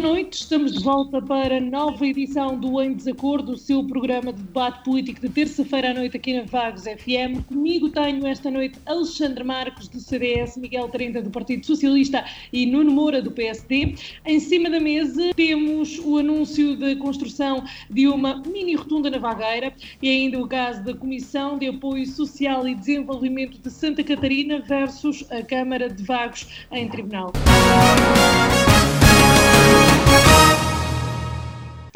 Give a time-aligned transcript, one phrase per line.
[0.00, 4.32] Boa noite, estamos de volta para a nova edição do Em Desacordo, o seu programa
[4.32, 7.44] de debate político de terça-feira à noite aqui na Vagos FM.
[7.46, 12.90] Comigo tenho esta noite Alexandre Marcos, do CDS, Miguel Tarenta, do Partido Socialista e Nuno
[12.90, 13.94] Moura, do PSD.
[14.24, 19.70] Em cima da mesa temos o anúncio da construção de uma mini rotunda na Vagueira
[20.00, 25.30] e ainda o caso da Comissão de Apoio Social e Desenvolvimento de Santa Catarina versus
[25.30, 27.34] a Câmara de Vagos em tribunal.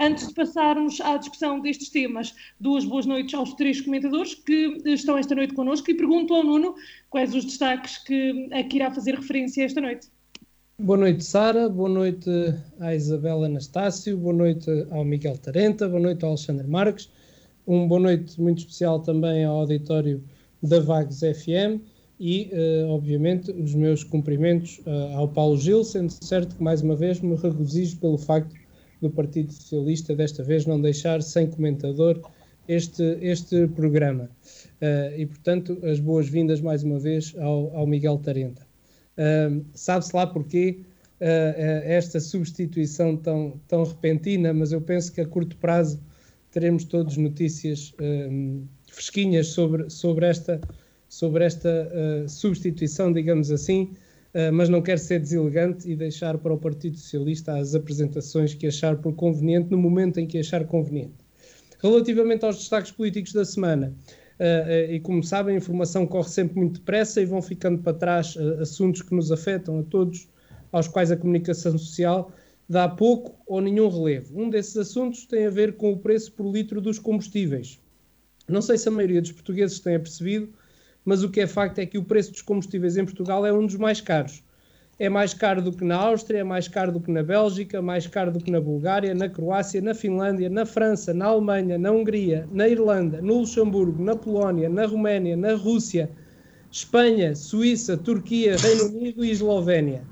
[0.05, 5.17] Antes de passarmos à discussão destes temas, duas boas noites aos três comentadores que estão
[5.17, 6.75] esta noite connosco e pergunto ao Nuno
[7.09, 10.09] quais os destaques que, a que irá fazer referência esta noite.
[10.79, 11.71] Boa noite, Sara.
[11.71, 12.29] Boa noite
[12.81, 14.19] à Isabela Anastácio.
[14.19, 15.89] Boa noite ao Miguel Tarenta.
[15.89, 17.09] Boa noite ao Alexandre Marques.
[17.67, 20.23] Um boa noite muito especial também ao auditório
[20.63, 21.81] da Vagos FM
[22.21, 26.95] e, uh, obviamente, os meus cumprimentos uh, ao Paulo Gil, sendo certo que, mais uma
[26.95, 28.55] vez, me regozijo pelo facto
[29.05, 32.21] do Partido Socialista desta vez não deixar sem comentador
[32.67, 34.31] este, este programa.
[34.81, 38.67] Uh, e, portanto, as boas-vindas mais uma vez ao, ao Miguel Tarenta.
[39.19, 40.79] Uh, Sabe-se lá porquê
[41.21, 41.25] uh,
[41.85, 46.01] esta substituição tão, tão repentina, mas eu penso que a curto prazo
[46.51, 47.93] teremos todos notícias
[48.89, 50.61] fresquinhas sobre, sobre esta,
[51.09, 51.91] sobre esta
[52.29, 53.91] substituição, digamos assim,
[54.53, 58.97] mas não quero ser deselegante e deixar para o Partido Socialista as apresentações que achar
[58.97, 61.15] por conveniente no momento em que achar conveniente.
[61.81, 63.95] Relativamente aos destaques políticos da semana,
[64.41, 67.93] uh, uh, e como sabem, a informação corre sempre muito depressa e vão ficando para
[67.93, 70.27] trás assuntos que nos afetam a todos,
[70.73, 72.33] aos quais a comunicação social
[72.69, 74.41] dá pouco ou nenhum relevo.
[74.41, 77.79] Um desses assuntos tem a ver com o preço por litro dos combustíveis.
[78.49, 80.53] Não sei se a maioria dos portugueses tenha percebido,
[81.05, 83.67] mas o que é facto é que o preço dos combustíveis em Portugal é um
[83.67, 84.43] dos mais caros.
[84.99, 88.07] É mais caro do que na Áustria, é mais caro do que na Bélgica, mais
[88.07, 92.49] caro do que na Bulgária, na Croácia, na Finlândia, na França, na Alemanha, na Hungria,
[92.53, 96.09] na Irlanda, no Luxemburgo, na Polónia, na Roménia, na Rússia,
[96.71, 100.03] Espanha, Suíça, Turquia, Reino Unido e Eslovénia.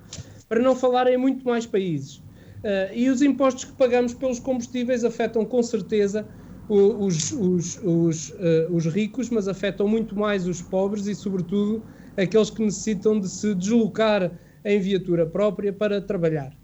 [0.48, 2.16] Para não falar em muito mais países.
[2.16, 6.26] Uh, e os impostos que pagamos pelos combustíveis afetam com certeza
[6.72, 8.34] os, os, os, uh,
[8.70, 11.82] os ricos, mas afetam muito mais os pobres e, sobretudo,
[12.16, 14.32] aqueles que necessitam de se deslocar
[14.64, 16.56] em viatura própria para trabalhar.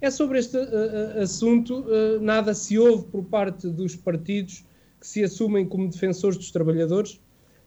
[0.00, 4.64] É sobre este uh, assunto, uh, nada se ouve por parte dos partidos
[5.00, 7.20] que se assumem como defensores dos trabalhadores.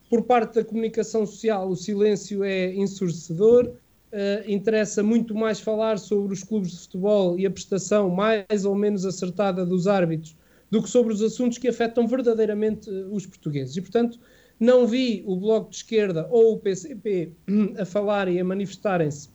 [0.09, 3.73] Por parte da comunicação social, o silêncio é ensurdecedor.
[4.11, 8.73] Uh, interessa muito mais falar sobre os clubes de futebol e a prestação mais ou
[8.73, 10.35] menos acertada dos árbitros
[10.69, 13.75] do que sobre os assuntos que afetam verdadeiramente eh, os portugueses.
[13.75, 14.19] E, portanto,
[14.59, 17.31] não vi o Bloco de Esquerda ou o PCP
[17.79, 19.29] a falarem e a manifestarem-se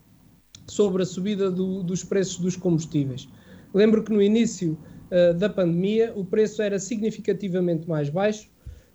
[0.67, 3.29] sobre a subida do, dos preços dos combustíveis.
[3.73, 4.79] Lembro que no início
[5.11, 8.49] uh, da pandemia o preço era significativamente mais baixo.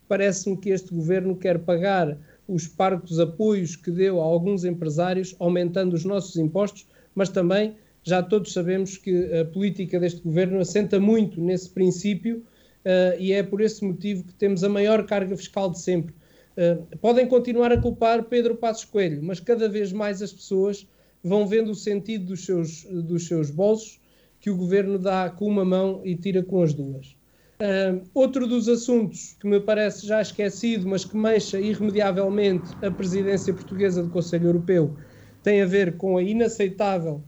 [0.07, 2.17] Parece-me que este governo quer pagar
[2.47, 7.75] os parcos apoios que deu a alguns empresários, aumentando os nossos impostos, mas também
[8.09, 13.43] já todos sabemos que a política deste governo assenta muito nesse princípio uh, e é
[13.43, 16.13] por esse motivo que temos a maior carga fiscal de sempre.
[16.57, 20.87] Uh, podem continuar a culpar Pedro Passos Coelho, mas cada vez mais as pessoas
[21.23, 23.99] vão vendo o sentido dos seus, dos seus bolsos
[24.39, 27.15] que o governo dá com uma mão e tira com as duas.
[27.61, 33.53] Uh, outro dos assuntos que me parece já esquecido, mas que mancha irremediavelmente a presidência
[33.53, 34.95] portuguesa do Conselho Europeu,
[35.43, 37.21] tem a ver com a inaceitável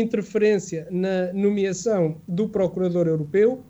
[0.00, 3.62] interferência na nomeação do Procurador Europeu.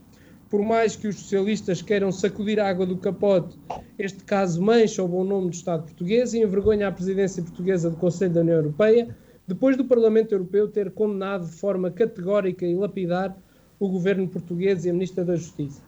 [0.48, 3.58] Por mais que os socialistas queiram sacudir a água do capote,
[3.98, 7.96] este caso mancha o bom nome do Estado português e envergonha a presidência portuguesa do
[7.96, 9.14] Conselho da União Europeia,
[9.46, 13.36] depois do Parlamento Europeu ter condenado de forma categórica e lapidar
[13.78, 15.82] o governo português e a Ministra da Justiça.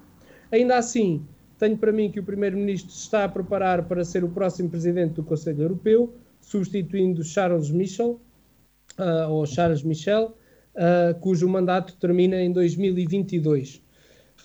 [0.53, 1.25] Ainda assim,
[1.59, 5.15] tenho para mim que o Primeiro-Ministro se está a preparar para ser o próximo Presidente
[5.15, 8.21] do Conselho Europeu, substituindo Charles Michel,
[9.01, 10.37] uh, ou Charles Michel,
[10.75, 13.83] uh, cujo mandato termina em 2022.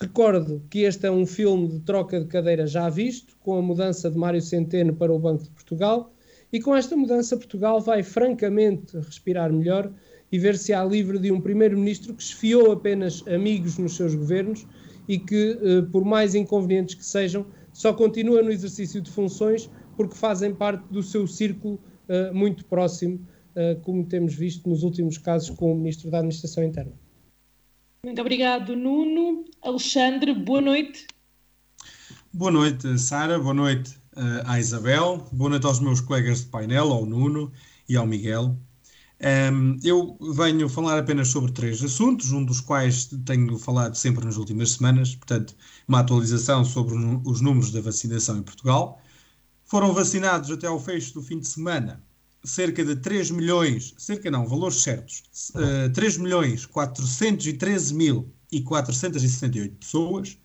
[0.00, 4.10] Recordo que este é um filme de troca de cadeira já visto, com a mudança
[4.10, 6.12] de Mário Centeno para o Banco de Portugal,
[6.52, 9.90] e com esta mudança Portugal vai francamente respirar melhor
[10.30, 14.66] e ver se há livre de um primeiro-ministro que esfiou apenas amigos nos seus governos
[15.08, 15.58] e que,
[15.90, 21.02] por mais inconvenientes que sejam, só continua no exercício de funções porque fazem parte do
[21.02, 21.80] seu círculo
[22.32, 23.20] muito próximo,
[23.82, 26.92] como temos visto nos últimos casos com o Ministro da Administração Interna.
[28.04, 29.44] Muito obrigado, Nuno.
[29.62, 31.06] Alexandre, boa noite.
[32.32, 33.38] Boa noite, Sara.
[33.38, 35.26] Boa noite uh, à Isabel.
[35.32, 37.50] Boa noite aos meus colegas de painel, ao Nuno
[37.88, 38.56] e ao Miguel.
[39.52, 44.36] Um, eu venho falar apenas sobre três assuntos, um dos quais tenho falado sempre nas
[44.36, 45.56] últimas semanas, portanto,
[45.88, 46.94] uma atualização sobre
[47.24, 49.00] os números da vacinação em Portugal.
[49.64, 52.05] Foram vacinados até ao fecho do fim de semana
[52.44, 55.22] cerca de 3 milhões, cerca não, valores certos,
[55.54, 60.38] uh, 3 milhões 413 mil e 468 pessoas,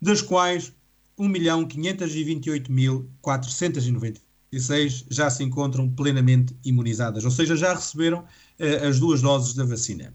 [0.00, 0.72] das quais
[1.18, 8.88] 1 milhão 528 mil 496 já se encontram plenamente imunizadas, ou seja, já receberam uh,
[8.88, 10.14] as duas doses da vacina.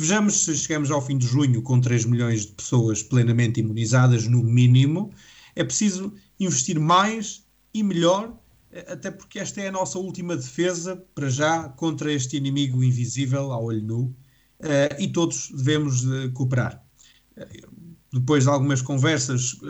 [0.00, 4.44] Vejamos se chegamos ao fim de junho com 3 milhões de pessoas plenamente imunizadas, no
[4.44, 5.12] mínimo.
[5.56, 8.32] É preciso investir mais e melhor
[8.86, 13.64] até porque esta é a nossa última defesa, para já, contra este inimigo invisível ao
[13.64, 14.16] olho nu,
[14.60, 16.84] eh, e todos devemos eh, cooperar.
[17.36, 17.62] Eh,
[18.12, 19.60] depois de algumas conversas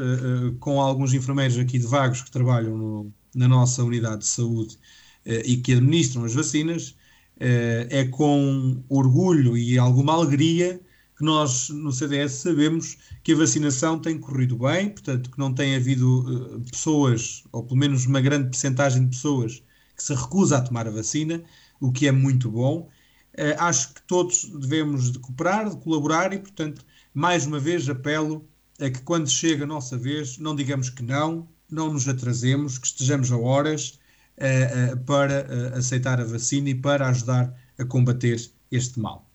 [0.61, 4.79] com alguns enfermeiros aqui de Vagos que trabalham no, na nossa unidade de saúde
[5.27, 6.95] e que administram as vacinas,
[7.37, 10.81] é com orgulho e alguma alegria
[11.19, 15.75] que nós no CDS sabemos que a vacinação tem corrido bem, portanto, que não tem
[15.75, 19.61] havido uh, pessoas, ou pelo menos uma grande percentagem de pessoas,
[19.97, 21.43] que se recusa a tomar a vacina,
[21.81, 22.89] o que é muito bom.
[23.35, 28.49] Uh, acho que todos devemos de cooperar, de colaborar e, portanto, mais uma vez apelo
[28.81, 32.87] a que quando chega a nossa vez, não digamos que não, não nos atrasemos, que
[32.87, 33.99] estejamos a horas
[34.37, 38.41] uh, para aceitar a vacina e para ajudar a combater
[38.71, 39.29] este mal.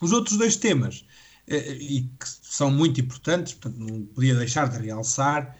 [0.00, 1.09] Os outros dois temas, eh,
[1.50, 5.56] e que são muito importantes, portanto, não podia deixar de realçar,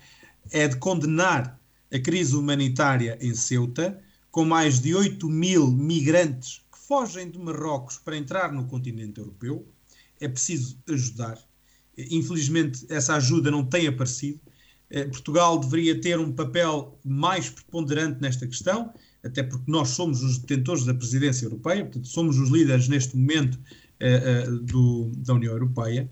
[0.51, 1.61] é de condenar
[1.93, 4.01] a crise humanitária em Ceuta,
[4.31, 9.67] com mais de 8 mil migrantes que fogem de Marrocos para entrar no continente europeu.
[10.21, 11.39] É preciso ajudar.
[11.99, 14.41] Infelizmente, essa ajuda não tem aparecido.
[15.11, 18.93] Portugal deveria ter um papel mais preponderante nesta questão,
[19.25, 23.59] até porque nós somos os detentores da presidência europeia, portanto, somos os líderes neste momento
[24.01, 26.11] uh, do, da União Europeia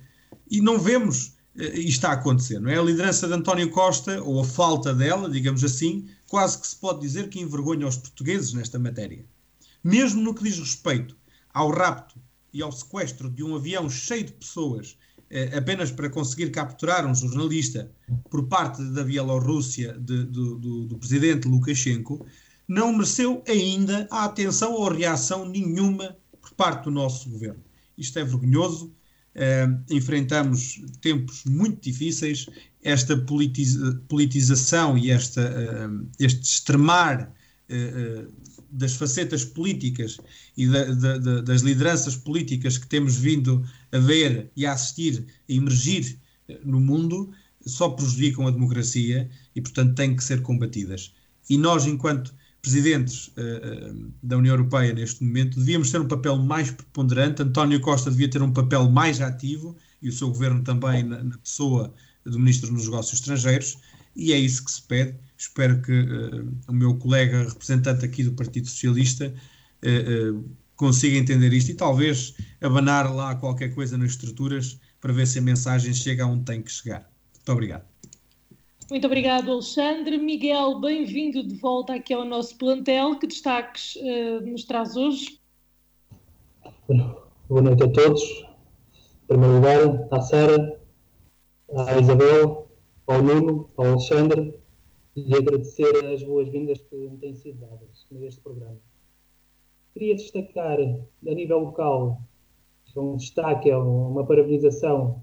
[0.50, 2.79] e não vemos uh, isto está a acontecer, não é?
[2.79, 7.00] A liderança de António Costa, ou a falta dela, digamos assim, quase que se pode
[7.00, 9.25] dizer que envergonha os portugueses nesta matéria.
[9.82, 11.17] Mesmo no que diz respeito
[11.52, 12.20] ao rapto
[12.52, 14.96] e ao sequestro de um avião cheio de pessoas
[15.56, 17.91] apenas para conseguir capturar um jornalista
[18.31, 22.26] por parte da Bielorrússia do, do, do, presidente Lukashenko,
[22.67, 27.62] não mereceu ainda a atenção ou a reação nenhuma por parte do nosso governo.
[27.99, 28.95] Isto é vergonhoso.
[29.35, 32.47] Uh, enfrentamos tempos muito difíceis.
[32.83, 37.33] Esta politiza politização e esta, uh, este extremar
[37.69, 38.33] uh,
[38.71, 40.19] das facetas políticas
[40.56, 45.27] e da, da, da, das lideranças políticas que temos vindo a ver e a assistir
[45.49, 46.19] a emergir
[46.65, 47.31] no mundo
[47.67, 51.15] só prejudicam a democracia e, portanto, têm que ser combatidas.
[51.49, 56.70] E nós, enquanto presidentes uh, da União Europeia neste momento, devíamos ter um papel mais
[56.70, 57.43] preponderante.
[57.43, 61.38] António Costa devia ter um papel mais ativo e o seu governo também na, na
[61.38, 61.93] pessoa
[62.24, 63.79] do Ministro dos Negócios Estrangeiros,
[64.15, 65.17] e é isso que se pede.
[65.36, 69.32] Espero que uh, o meu colega representante aqui do Partido Socialista
[69.84, 70.44] uh,
[70.77, 75.43] consiga entender isto e talvez abanar lá qualquer coisa nas estruturas para ver se a
[75.43, 77.08] mensagem chega aonde tem que chegar.
[77.34, 77.88] Muito obrigado.
[78.91, 80.17] Muito obrigado, Alexandre.
[80.17, 83.19] Miguel, bem-vindo de volta aqui ao nosso plantel.
[83.19, 85.39] Que destaques uh, nos traz hoje?
[87.47, 88.23] Boa noite a todos.
[88.23, 90.81] Em primeiro lugar, à Sara,
[91.71, 92.67] à Isabel,
[93.07, 94.59] ao Nuno, ao Alexandre
[95.15, 98.79] e agradecer as boas-vindas que me têm sido dadas neste programa.
[99.93, 102.23] Queria destacar, a nível local,
[102.97, 105.23] um destaque, uma parabenização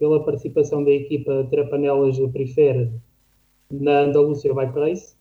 [0.00, 2.90] pela participação da equipa Trapanelas Prefer
[3.70, 5.14] na Andalúcia Bike Race,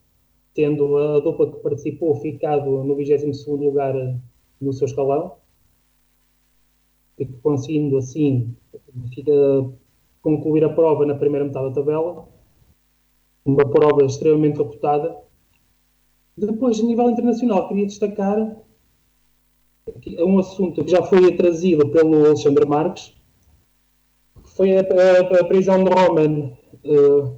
[0.54, 3.94] tendo a dupla que participou ficado no 22 lugar
[4.60, 5.36] no seu escalão,
[7.44, 8.56] conseguindo assim
[9.14, 9.32] fica,
[10.22, 12.30] concluir a prova na primeira metade da tabela,
[13.44, 15.18] uma prova extremamente reputada.
[16.38, 18.58] Depois, a nível internacional, queria destacar
[20.20, 23.19] um assunto que já foi trazido pelo Alexandre Marques,
[24.60, 26.52] foi a, a, a prisão de Roman
[26.84, 27.34] uh,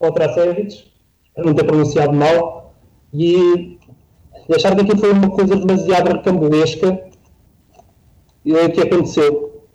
[0.00, 0.90] Otrasevich,
[1.36, 2.74] a não ter pronunciado mal,
[3.12, 3.78] e
[4.56, 6.94] achar que aquilo foi uma coisa demasiado recambulesca
[8.46, 9.66] uh, que aconteceu.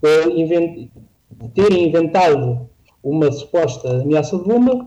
[0.00, 0.90] Uh, invent...
[1.54, 2.70] terem inventado
[3.02, 4.86] uma suposta ameaça de bomba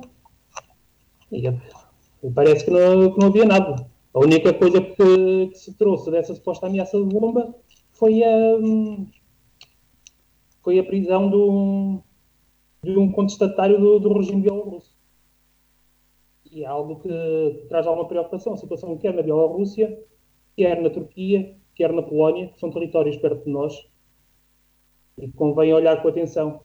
[1.34, 1.52] e,
[2.34, 3.86] parece que não, que não, havia nada.
[4.14, 7.54] A única coisa que, que, se trouxe dessa suposta ameaça de bomba
[7.92, 8.58] foi a,
[10.70, 12.00] foi a prisão do,
[12.84, 14.96] de um contestatário do, do regime bielorrusso.
[16.52, 18.54] E é algo que traz alguma preocupação.
[18.54, 20.00] A situação quer na Bielorrússia,
[20.56, 23.84] quer na Turquia, quer na Polónia, que são territórios perto de nós,
[25.18, 26.60] e convém olhar com atenção.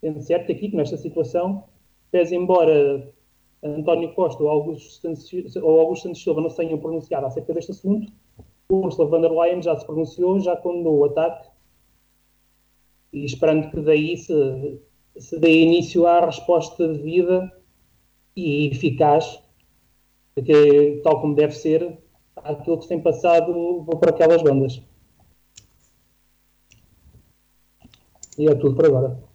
[0.00, 1.64] Sendo certo aqui que nesta situação,
[2.12, 3.12] pese embora
[3.64, 7.72] António Costa ou Augusto Santos, ou Augusto Santos Silva não se tenham pronunciado acerca deste
[7.72, 8.12] assunto,
[8.70, 11.49] Ursula von der Leyen já se pronunciou, já condenou o ataque,
[13.12, 14.80] e esperando que daí se,
[15.16, 17.52] se dê início à resposta devida
[18.36, 19.42] e eficaz,
[20.34, 21.98] que, tal como deve ser,
[22.36, 24.82] àquilo que se tem passado por aquelas bandas.
[28.38, 29.29] E é tudo por agora.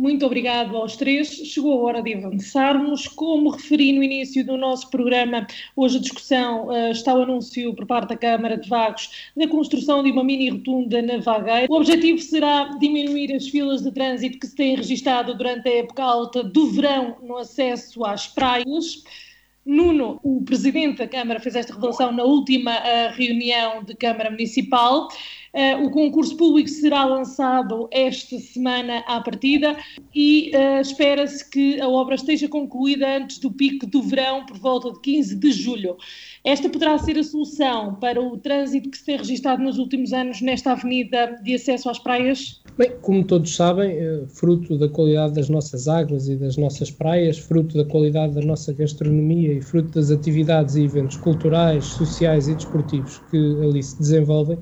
[0.00, 1.28] Muito obrigado aos três.
[1.28, 3.06] Chegou a hora de avançarmos.
[3.06, 7.84] Como referi no início do nosso programa, hoje a discussão uh, está o anúncio por
[7.84, 11.66] parte da Câmara de Vagos da construção de uma mini rotunda na Vagueira.
[11.68, 16.02] O objetivo será diminuir as filas de trânsito que se têm registado durante a época
[16.02, 19.04] alta do verão no acesso às praias.
[19.66, 25.08] Nuno, o presidente da Câmara, fez esta revelação na última uh, reunião de Câmara Municipal.
[25.52, 29.76] Uh, o concurso público será lançado esta semana à partida
[30.14, 34.92] e uh, espera-se que a obra esteja concluída antes do pico do verão, por volta
[34.92, 35.96] de 15 de julho.
[36.44, 40.40] Esta poderá ser a solução para o trânsito que se tem registrado nos últimos anos
[40.40, 42.60] nesta avenida de acesso às praias?
[42.78, 47.38] Bem, como todos sabem, eh, fruto da qualidade das nossas águas e das nossas praias,
[47.38, 52.54] fruto da qualidade da nossa gastronomia e fruto das atividades e eventos culturais, sociais e
[52.54, 54.58] desportivos que ali se desenvolvem,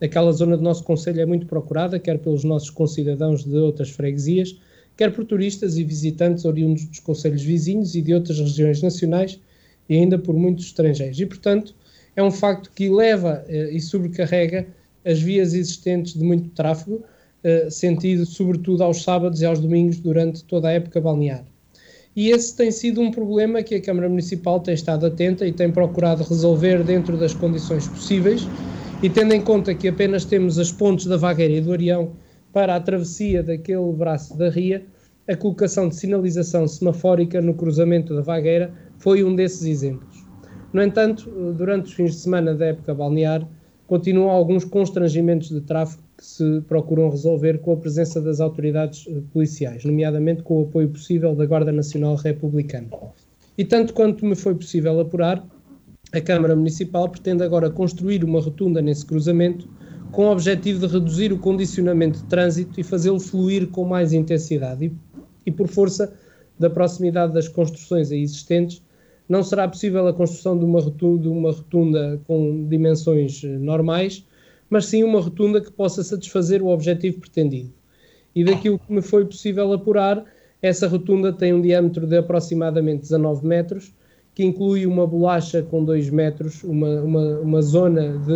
[0.00, 4.58] aquela zona do nosso Conselho é muito procurada, quer pelos nossos concidadãos de outras freguesias,
[4.96, 9.38] quer por turistas e visitantes oriundos dos conselhos vizinhos e de outras regiões nacionais
[9.88, 11.18] e ainda por muitos estrangeiros.
[11.20, 11.74] E, portanto,
[12.16, 14.66] é um facto que eleva eh, e sobrecarrega
[15.04, 17.02] as vias existentes de muito tráfego,
[17.44, 21.44] eh, sentido sobretudo aos sábados e aos domingos durante toda a época balnear.
[22.16, 25.70] E esse tem sido um problema que a Câmara Municipal tem estado atenta e tem
[25.70, 28.50] procurado resolver dentro das condições possíveis,
[29.00, 32.12] e tendo em conta que apenas temos as pontes da Vagueira e do Arião
[32.52, 34.84] para a travessia daquele braço da ria,
[35.28, 40.26] a colocação de sinalização semafórica no cruzamento da Vagueira foi um desses exemplos.
[40.72, 43.46] No entanto, durante os fins de semana da época balnear,
[43.86, 49.20] continuam alguns constrangimentos de tráfego que se procuram resolver com a presença das autoridades eh,
[49.32, 52.88] policiais, nomeadamente com o apoio possível da Guarda Nacional Republicana.
[53.56, 55.44] E tanto quanto me foi possível apurar,
[56.12, 59.68] a Câmara Municipal pretende agora construir uma rotunda nesse cruzamento
[60.10, 64.86] com o objetivo de reduzir o condicionamento de trânsito e fazê-lo fluir com mais intensidade.
[64.86, 64.92] E,
[65.46, 66.14] e, por força
[66.58, 68.82] da proximidade das construções existentes,
[69.28, 74.24] não será possível a construção de uma rotunda, de uma rotunda com dimensões eh, normais,
[74.70, 77.70] mas sim uma rotunda que possa satisfazer o objetivo pretendido.
[78.34, 80.24] E daquilo que me foi possível apurar,
[80.62, 83.92] essa rotunda tem um diâmetro de aproximadamente 19 metros,
[84.38, 88.32] que inclui uma bolacha com 2 metros, uma, uma, uma zona de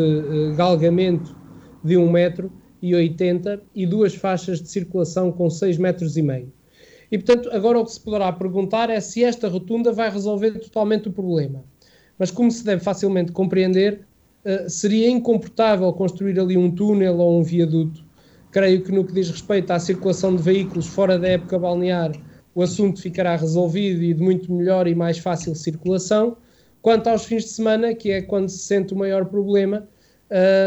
[0.51, 1.33] uh, galgamento
[1.85, 2.51] de 1 metro
[2.83, 6.53] e 80 e duas faixas de circulação com 6 metros e meio.
[7.09, 11.07] E, portanto, agora o que se poderá perguntar é se esta rotunda vai resolver totalmente
[11.07, 11.63] o problema.
[12.19, 14.01] Mas, como se deve facilmente compreender,
[14.45, 18.05] uh, seria incomportável construir ali um túnel ou um viaduto.
[18.51, 22.11] Creio que, no que diz respeito à circulação de veículos fora da época balnear,
[22.55, 26.37] o assunto ficará resolvido e de muito melhor e mais fácil circulação.
[26.81, 29.89] Quanto aos fins de semana, que é quando se sente o maior problema,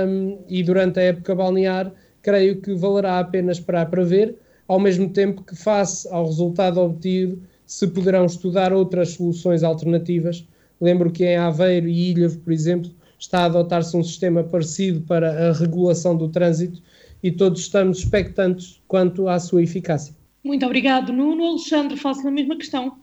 [0.08, 4.36] um, e durante a época balnear, creio que valerá a pena esperar para ver
[4.68, 10.48] ao mesmo tempo que, face ao resultado obtido, se poderão estudar outras soluções alternativas.
[10.80, 15.50] Lembro que em Aveiro e Ilhavo, por exemplo, está a adotar-se um sistema parecido para
[15.50, 16.82] a regulação do trânsito
[17.24, 20.14] e todos estamos expectantes quanto à sua eficácia.
[20.46, 21.44] Muito obrigado, Nuno.
[21.44, 23.00] Alexandre, faço a mesma questão.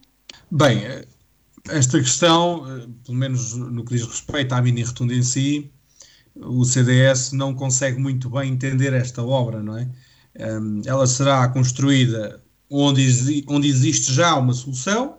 [0.48, 0.78] Bem,
[1.68, 2.64] esta questão,
[3.04, 5.68] pelo menos no que diz respeito à mini rotunda em si,
[6.36, 9.88] o CDS não consegue muito bem entender esta obra, não é?
[10.38, 15.18] Um, ela será construída onde, onde existe já uma solução.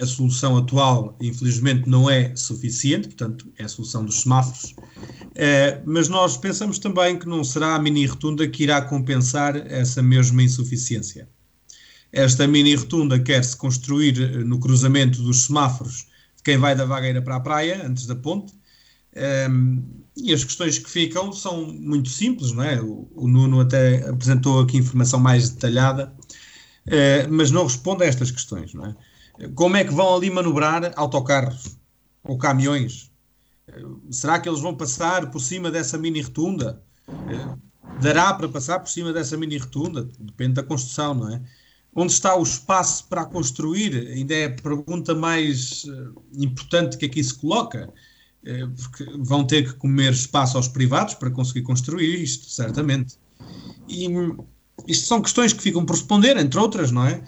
[0.00, 4.72] A solução atual, infelizmente, não é suficiente, portanto, é a solução dos semáforos.
[4.72, 10.02] Uh, mas nós pensamos também que não será a mini rotunda que irá compensar essa
[10.02, 11.28] mesma insuficiência.
[12.12, 17.36] Esta mini rotunda quer-se construir no cruzamento dos semáforos de quem vai da Vagueira para
[17.36, 18.52] a praia, antes da ponte,
[19.16, 19.80] Um,
[20.16, 22.80] e as questões que ficam são muito simples, não é?
[22.82, 26.12] O, o Nuno até apresentou aqui informação mais detalhada,
[26.88, 28.96] uh, mas não responde a estas questões, não é?
[29.54, 31.76] Como é que vão ali manobrar autocarros
[32.22, 33.10] ou caminhões?
[34.10, 36.82] Será que eles vão passar por cima dessa mini rotunda?
[37.08, 37.58] Uh,
[38.00, 40.08] dará para passar por cima dessa mini rotunda?
[40.18, 41.42] Depende da construção, não é?
[41.94, 44.08] Onde está o espaço para construir?
[44.08, 45.86] Ainda é a pergunta mais
[46.36, 47.92] importante que aqui se coloca
[48.46, 53.16] eh, porque vão ter que comer espaço aos privados para conseguir construir isto, certamente.
[53.88, 54.06] E
[54.86, 57.24] isto são questões que ficam por responder, entre outras, não é?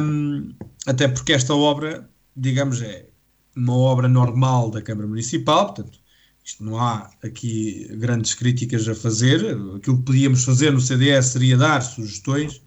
[0.00, 0.54] Um,
[0.86, 3.08] até porque esta obra, digamos, é
[3.56, 5.98] uma obra normal da Câmara Municipal, portanto,
[6.44, 9.40] isto não há aqui grandes críticas a fazer.
[9.76, 12.60] Aquilo que podíamos fazer no CDS seria dar sugestões,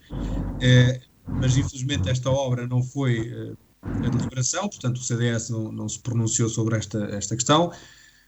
[0.59, 5.87] eh, mas infelizmente esta obra não foi eh, a deliberação, portanto o CDS não, não,
[5.87, 7.71] se pronunciou sobre esta, esta questão.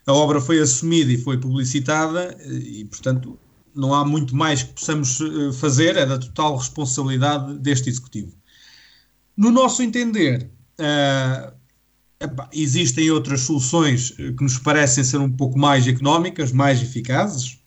[0.05, 3.39] A obra foi assumida e foi publicitada e, portanto,
[3.75, 8.38] não há muito mais que possamos eh, fazer, é da total responsabilidade deste Executivo.
[9.39, 11.55] No nosso entender, uh,
[12.51, 17.57] existem outras soluções eh, que nos parecem ser um pouco mais económicas, mais eficazes,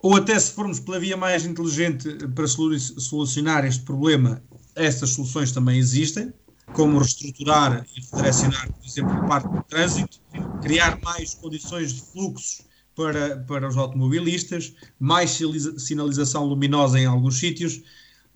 [0.00, 4.42] ou até se formos pela via mais inteligente para solucionar este problema,
[4.74, 6.32] estas soluções também existem
[6.72, 10.18] como reestruturar e redirecionar, por exemplo, o parque do trânsito,
[10.60, 12.62] criar mais condições de fluxos
[12.96, 15.38] para, para os automobilistas, mais
[15.78, 17.80] sinalização luminosa em alguns sítios,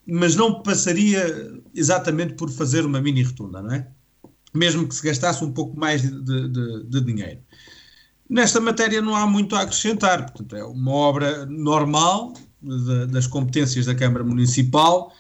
[0.07, 3.89] mas não passaria exatamente por fazer uma mini rotunda, não é?
[4.55, 7.41] Mesmo que se gastasse um pouco mais de, de, de dinheiro.
[8.29, 12.33] Nesta matéria não há muito a acrescentar, portanto, é uma obra normal
[12.63, 15.13] de, das competências da Câmara Municipal.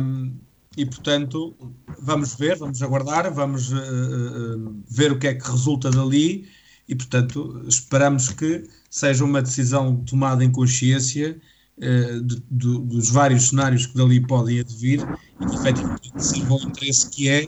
[0.00, 0.32] Um,
[0.76, 1.54] e portanto
[2.00, 6.48] vamos ver, vamos aguardar, vamos uh, uh, ver o que é que resulta dali
[6.88, 11.38] e portanto esperamos que seja uma decisão tomada em consciência
[11.82, 15.00] uh, de, de, dos vários cenários que dali podem advir
[15.40, 17.46] e que efetivamente sirva o interesse que é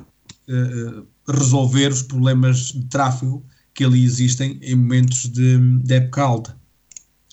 [1.26, 3.42] resolver os problemas de tráfego
[3.72, 6.56] que ali existem em momentos de, de época alta.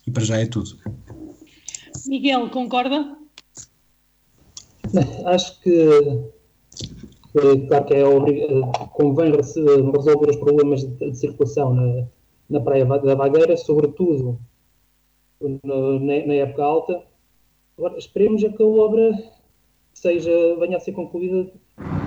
[0.07, 0.77] E para já é tudo.
[2.07, 3.17] Miguel, concorda?
[5.25, 6.23] Acho que,
[7.31, 8.03] que claro que é
[8.93, 12.07] convém resolver os problemas de, de circulação na,
[12.49, 14.39] na Praia da Vagueira, sobretudo
[15.63, 17.03] na, na, época alta.
[17.77, 19.11] Agora, esperemos é que a obra
[19.93, 21.51] seja, venha a ser concluída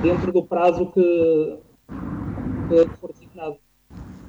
[0.03, 1.59] dentro do prazo que,
[2.69, 3.59] que for designado.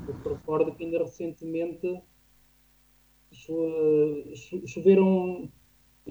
[0.07, 2.01] Eu recordo que ainda recentemente
[4.65, 5.49] choveram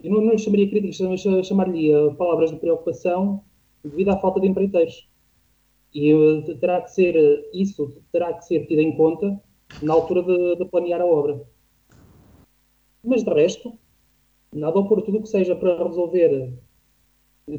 [0.03, 3.45] eu não, não chamaria críticas, chamar-lhe palavras de preocupação
[3.83, 5.09] devido à falta de empreiteiros.
[5.93, 9.41] E uh, terá que ser, uh, isso terá que ser tido em conta
[9.81, 11.47] na altura de, de planear a obra.
[13.05, 13.75] Mas de resto,
[14.53, 16.53] nada opor tudo o que seja para resolver,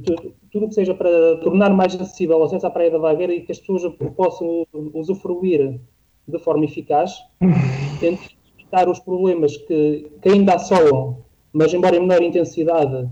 [0.04, 0.34] tudo,
[0.66, 3.52] o que seja para tornar mais acessível o acesso à Praia da Vagueira e que
[3.52, 5.80] as pessoas possam usufruir
[6.28, 7.14] de forma eficaz,
[8.00, 11.24] tente evitar os problemas que, que ainda assolam
[11.56, 13.10] mas embora em menor intensidade,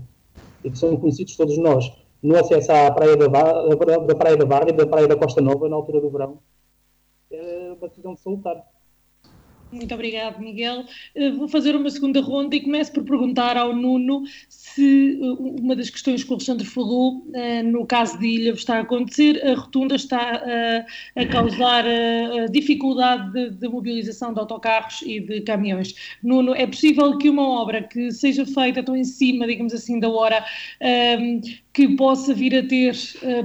[0.62, 1.90] e que são conhecidos todos nós,
[2.22, 5.76] no acesso à praia da, da Praia da e da Praia da Costa Nova, na
[5.76, 6.38] altura do verão,
[7.30, 8.62] é uma decisão de salutar.
[9.74, 10.84] Muito obrigado, Miguel.
[11.16, 15.74] Uh, vou fazer uma segunda ronda e começo por perguntar ao Nuno se uh, uma
[15.74, 19.54] das questões que o Alexandre falou, uh, no caso de Ilha, está a acontecer, a
[19.54, 20.42] rotunda está
[21.16, 21.84] a causar
[22.50, 25.94] dificuldade de, de, mobilização de autocarros e de caminhões.
[26.22, 30.08] Nuno, é possível que uma obra que seja feita tão em cima, digamos assim, da
[30.08, 30.44] hora,
[31.72, 32.94] que possa vir a ter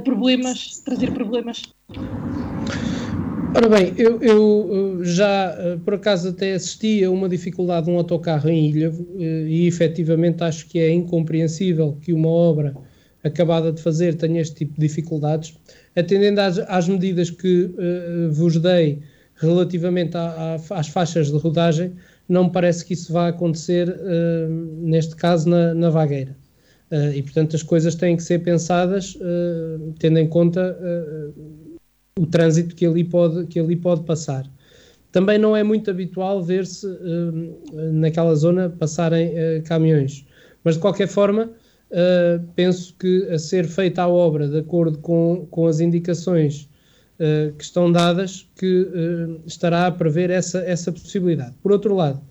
[0.03, 1.63] problemas, trazer problemas?
[3.55, 7.97] Ora bem, eu, eu, já eh, por acaso até assisti a uma dificuldade de um
[7.97, 12.75] autocarro em Ilha eh, e efetivamente acho que é incompreensível que uma obra
[13.23, 15.57] acabada de fazer tenha este tipo de dificuldades,
[15.95, 19.01] atendendo às, às medidas que uh, vos dei
[19.35, 21.93] relativamente a, a, às faixas de rodagem,
[22.27, 24.49] não me parece que isso vá acontecer uh,
[24.81, 26.35] neste caso na, na vagueira.
[26.91, 29.17] Uh, e portanto as coisas têm que ser pensadas
[29.99, 30.75] tendo em conta
[32.17, 34.49] o trânsito que ali pode, que ali pode passar.
[35.11, 40.25] Também não é muito habitual ver-se uh, naquela zona passarem uh, caminhões,
[40.63, 41.49] mas de qualquer forma,
[41.91, 46.67] uh, penso que a ser feita a obra de acordo com, com as indicações
[47.57, 48.87] que estão dadas, que
[49.45, 51.53] estará a prever essa, essa possibilidade.
[51.61, 52.21] Por outro lado,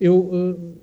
[0.00, 0.80] eu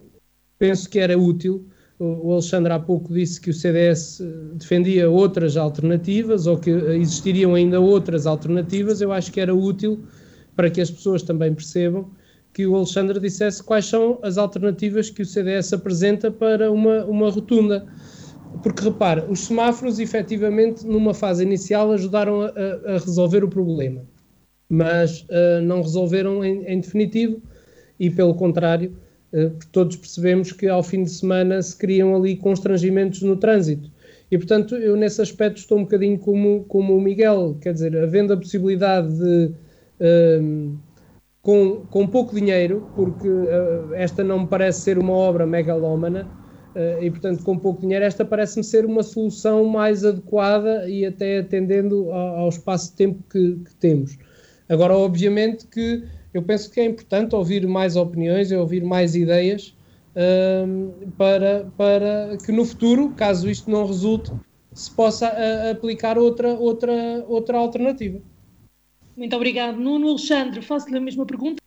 [0.59, 1.65] penso que era útil
[1.99, 7.55] o Alexandre há pouco disse que o CDS eh, defendia outras alternativas ou que existiriam
[7.55, 9.01] ainda outras alternativas.
[9.01, 10.03] Eu acho que era útil
[10.55, 12.09] para que as pessoas também percebam
[12.53, 17.29] que o Alexandre dissesse quais são as alternativas que o CDS apresenta para uma, uma
[17.29, 17.85] rotunda.
[18.63, 24.01] Porque repare, os semáforos efetivamente numa fase inicial ajudaram a, a resolver o problema,
[24.67, 27.41] mas uh, não resolveram em, em, definitivo
[27.99, 28.95] e pelo contrário,
[29.71, 33.91] todos percebemos que ao fim de semana se criam ali constrangimentos no trânsito.
[34.29, 38.33] E portanto, eu nesse aspecto estou um bocadinho como, como o Miguel, quer dizer, havendo
[38.33, 39.51] a possibilidade de.
[39.99, 40.77] Uh,
[41.41, 43.29] com, com pouco dinheiro, porque
[43.93, 46.27] esta não me parece ser uma obra megalómana,
[46.77, 51.39] Uh, e, portanto, com pouco dinheiro, esta parece-me ser uma solução mais adequada e até
[51.39, 54.15] atendendo ao, ao espaço de tempo que, que, temos.
[54.69, 56.03] Agora, obviamente que
[56.37, 59.75] eu penso que é importante ouvir mais opiniões e ouvir mais ideias
[60.15, 64.31] uh, para, para que no futuro, caso isto não resulte,
[64.73, 66.93] se possa uh, aplicar outra, outra,
[67.27, 68.19] outra alternativa.
[69.15, 70.09] Muito obrigado, Nuno.
[70.09, 71.61] Alexandre, faço-lhe a mesma pergunta.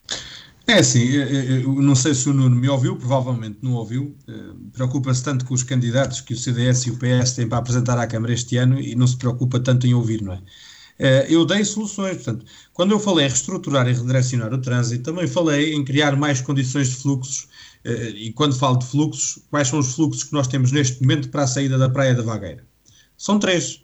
[0.68, 4.14] É assim, eu não sei se o Nuno me ouviu, provavelmente não ouviu.
[4.28, 7.98] Eh, preocupa-se tanto com os candidatos que o CDS e o PS têm para apresentar
[7.98, 10.40] à Câmara este ano e não se preocupa tanto em ouvir, não é?
[11.02, 15.26] Eh, eu dei soluções, portanto, quando eu falei em reestruturar e redirecionar o trânsito, também
[15.26, 17.48] falei em criar mais condições de fluxos.
[17.82, 21.30] Eh, e quando falo de fluxos, quais são os fluxos que nós temos neste momento
[21.30, 22.66] para a saída da Praia da Vagueira?
[23.16, 23.82] São três.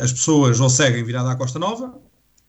[0.00, 1.96] As pessoas ou seguem virada à Costa Nova,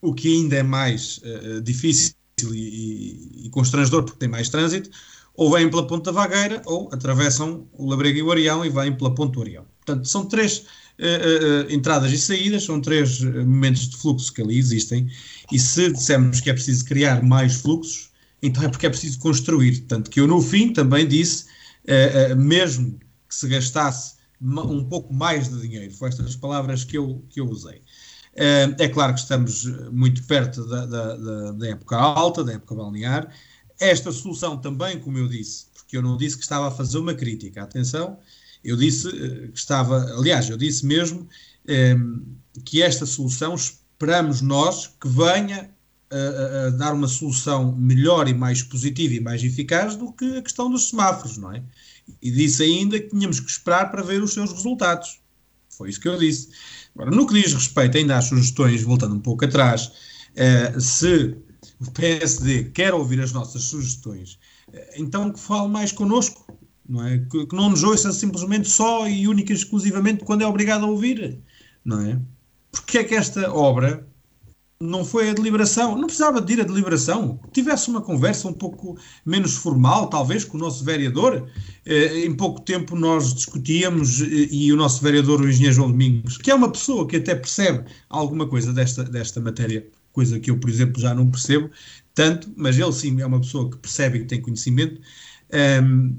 [0.02, 1.22] o que ainda é mais
[1.64, 2.16] difícil
[2.52, 4.90] e, e, constrangedor porque tem mais trânsito,
[5.36, 9.14] ou vêm pela Ponta Vagueira ou atravessam o Labrega e o Arião e vêm pela
[9.14, 9.64] Ponta Arião.
[9.86, 10.66] Portanto, são três
[11.00, 15.10] uh, uh, entradas e saídas, são três momentos de fluxo que ali existem,
[15.52, 19.82] e se dissermos que é preciso criar mais fluxos, então é porque é preciso construir.
[19.82, 21.46] Tanto que eu, no fim, também disse,
[22.38, 27.40] mesmo que se gastasse um pouco mais de dinheiro, foram estas palavras que eu, que
[27.40, 27.82] eu usei.
[28.36, 33.32] Eh, é claro que estamos muito perto da, da, da, época alta, da época balnear.
[33.80, 37.14] Esta solução também, como eu disse, porque eu não disse que estava a fazer uma
[37.14, 38.18] crítica, atenção,
[38.64, 41.28] eu disse eh, que estava, aliás, eu disse mesmo
[41.68, 41.96] eh,
[42.64, 45.70] que esta solução esperamos nós que venha
[46.14, 50.42] a, a, dar uma solução melhor e mais positiva e mais eficaz do que a
[50.42, 51.64] questão dos semáforos, não é?
[52.22, 55.20] E disse ainda que tínhamos que esperar para ver os seus resultados.
[55.70, 56.50] Foi isso que eu disse.
[56.96, 61.36] Agora, no que diz respeito ainda às sugestões, voltando um pouco atrás, uh, se
[61.80, 66.46] o PSD quer ouvir as nossas sugestões, uh, então que fale mais connosco,
[66.88, 67.20] não é?
[67.20, 70.88] Que, que, não nos ouça simplesmente só e única e exclusivamente quando é obrigado a
[70.88, 71.40] ouvir,
[71.84, 72.20] não é?
[72.72, 74.08] Porque é que esta obra
[74.84, 78.98] não foi a deliberação, não precisava de ir a deliberação, tivesse uma conversa um pouco
[79.26, 81.48] menos formal, talvez, com o nosso vereador.
[81.86, 86.38] Eh, em pouco tempo nós discutíamos eh, e o nosso vereador, o engenheiro João Domingos,
[86.38, 90.58] que é uma pessoa que até percebe alguma coisa desta, desta matéria, coisa que eu,
[90.58, 91.70] por exemplo, já não percebo
[92.14, 95.02] tanto, mas ele sim é uma pessoa que percebe e que tem conhecimento.
[95.82, 96.16] Um,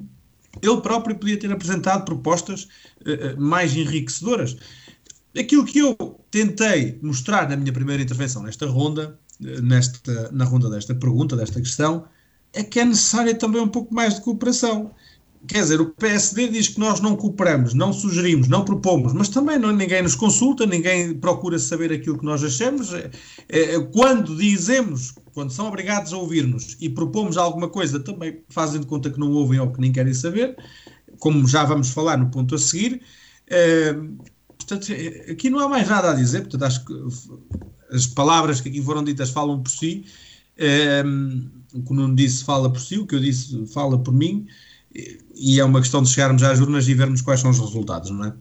[0.62, 4.56] ele próprio podia ter apresentado propostas uh, mais enriquecedoras.
[5.38, 5.96] Aquilo que eu
[6.30, 12.06] tentei mostrar na minha primeira intervenção nesta ronda, nesta, na ronda desta pergunta, desta questão,
[12.52, 14.94] é que é necessária também um pouco mais de cooperação.
[15.46, 19.58] Quer dizer, o PSD diz que nós não cooperamos, não sugerimos, não propomos, mas também
[19.58, 22.94] não, ninguém nos consulta, ninguém procura saber aquilo que nós achamos.
[22.94, 23.10] É,
[23.48, 28.86] é, quando dizemos, quando são obrigados a ouvir-nos e propomos alguma coisa, também fazem de
[28.86, 30.56] conta que não ouvem ou que nem querem saber,
[31.18, 33.02] como já vamos falar no ponto a seguir.
[33.46, 33.94] É,
[34.66, 36.94] Portanto, é, aqui não há mais nada a dizer, portanto, acho que
[37.90, 40.04] as palavras que aqui foram ditas falam por si.
[41.74, 44.46] O que o Nuno disse fala por si, o que eu disse fala por mim,
[45.34, 48.24] e é uma questão de chegarmos às urnas e vermos quais são os resultados, não
[48.24, 48.34] é?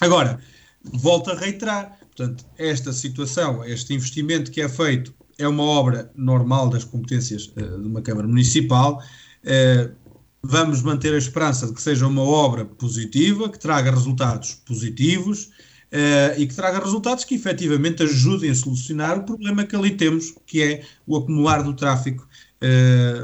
[0.00, 0.40] Agora,
[0.82, 6.68] volto a reiterar, portanto, esta situação, este investimento que é feito, é uma obra normal
[6.70, 9.02] das competências uh, de uma Câmara Municipal.
[9.44, 9.94] Uh,
[10.42, 15.44] vamos manter a esperança de que seja uma obra positiva, que traga resultados positivos
[15.92, 20.34] uh, e que traga resultados que efetivamente ajudem a solucionar o problema que ali temos,
[20.46, 22.29] que é o acumular do tráfego, uh,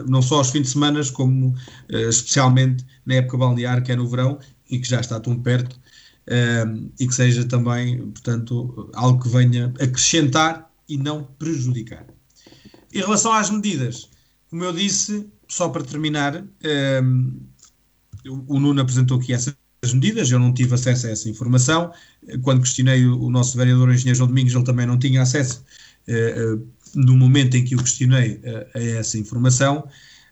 [0.07, 4.09] não só aos fins de semana, como uh, especialmente na época balnear, que é no
[4.09, 4.39] verão
[4.71, 5.79] e que já está tão perto,
[6.99, 12.05] e que seja também, portanto, algo que venha acrescentar e não prejudicar.
[12.93, 14.09] Em relação às medidas,
[14.51, 16.45] como eu disse, só para terminar,
[18.49, 19.55] o Nuno apresentou aqui essas
[19.93, 21.93] medidas, eu não tive acesso a essa informação.
[22.43, 25.65] Quando questionei o, nosso vereador engenheiro João Domingos, ele também não tinha acesso,
[26.97, 29.87] no momento em que o questionei, uh, a essa informação.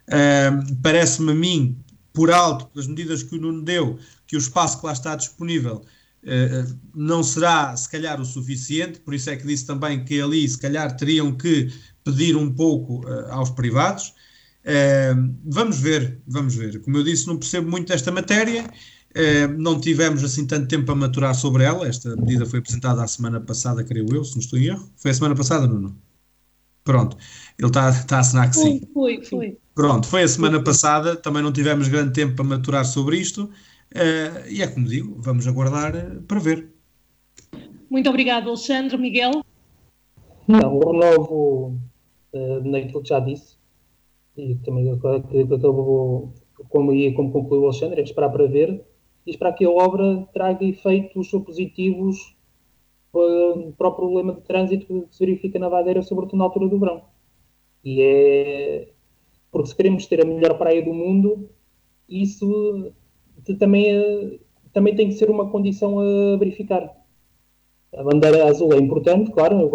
[0.07, 1.77] Ehm, parece-me a mim,
[2.13, 3.97] por alto, pelas medidas que o Nuno deu,
[4.27, 5.83] que o espaço que lá está disponível
[6.23, 10.47] uh, não será, se calhar, o suficiente, por isso é que disse também que ali,
[10.47, 11.71] se calhar, teriam que
[12.03, 14.13] pedir um pouco uh, aos privados.
[15.45, 16.81] vamos ver, vamos ver.
[16.81, 18.65] Como eu disse, não percebo muito desta matéria.
[19.57, 21.87] não tivemos assim tanto tempo a maturar sobre ela.
[21.87, 24.89] Esta medida foi apresentada a semana passada, creio eu, se não estou em erro.
[24.97, 26.04] Foi a semana passada, Nuno?
[26.85, 27.17] Pronto,
[27.57, 28.81] ele está tá a assinar que sim.
[28.93, 29.57] Foi, foi.
[29.73, 34.47] Pronto, foi a semana passada, também não tivemos grande tempo para maturar sobre isto, uh,
[34.47, 36.69] e é como digo, vamos aguardar uh, para ver.
[37.89, 38.97] Muito obrigado, Alexandre.
[38.97, 39.43] Miguel?
[40.47, 41.79] Não, o renovo
[42.31, 43.57] uh, naquilo que já disse,
[44.37, 46.33] e também acabou,
[46.69, 48.85] como, como concluiu o Alexandre, é esperar para ver
[49.25, 52.34] e esperar que a obra traga efeitos positivos
[53.77, 57.03] para o problema de trânsito que se verifica na Vadeira, sobretudo na altura do verão.
[57.83, 58.89] E é
[59.55, 61.49] porque se queremos ter a melhor praia do mundo,
[62.09, 62.91] isso
[63.57, 64.39] também, é,
[64.73, 66.93] também tem que ser uma condição a verificar.
[67.95, 69.71] A bandeira azul é importante, claro,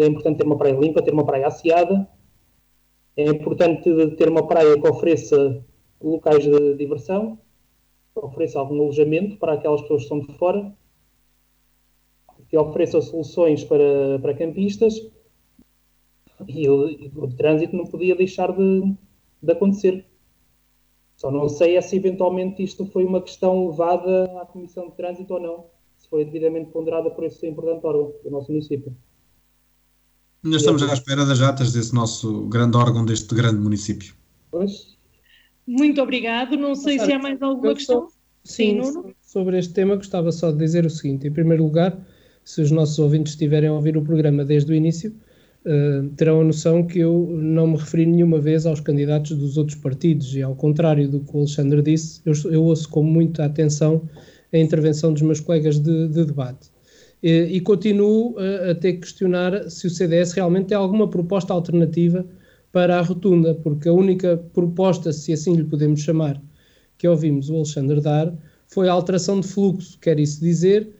[0.00, 2.08] é importante ter uma praia limpa, ter uma praia asseada,
[3.16, 5.64] é importante ter uma praia que ofereça
[6.00, 7.36] locais de diversão,
[8.14, 10.72] que ofereça algum alojamento para aquelas pessoas que estão de fora
[12.54, 14.94] que ofereça soluções para, para campistas
[16.46, 16.86] e o,
[17.16, 18.94] o trânsito não podia deixar de,
[19.42, 20.06] de acontecer.
[21.16, 25.34] Só não sei é se eventualmente isto foi uma questão levada à Comissão de Trânsito
[25.34, 25.64] ou não,
[25.96, 28.96] se foi devidamente ponderada por esse importante órgão do nosso município.
[30.44, 34.14] Ainda estamos à espera das atas desse nosso grande órgão, deste grande município.
[34.50, 34.96] Pois.
[35.66, 36.56] Muito obrigado.
[36.56, 38.08] Não sei se há mais alguma questão.
[38.44, 41.26] Sim, Sim sobre este tema gostava só de dizer o seguinte.
[41.26, 41.98] Em primeiro lugar,
[42.44, 45.14] se os nossos ouvintes estiverem a ouvir o programa desde o início,
[45.64, 49.78] uh, terão a noção que eu não me referi nenhuma vez aos candidatos dos outros
[49.78, 54.02] partidos e, ao contrário do que o Alexandre disse, eu, eu ouço com muita atenção
[54.52, 56.70] a intervenção dos meus colegas de, de debate.
[57.22, 61.52] E, e continuo a, a ter que questionar se o CDS realmente tem alguma proposta
[61.52, 62.24] alternativa
[62.70, 66.40] para a rotunda, porque a única proposta, se assim lhe podemos chamar,
[66.98, 68.34] que ouvimos o Alexandre dar,
[68.66, 70.92] foi a alteração de fluxo, quer isso dizer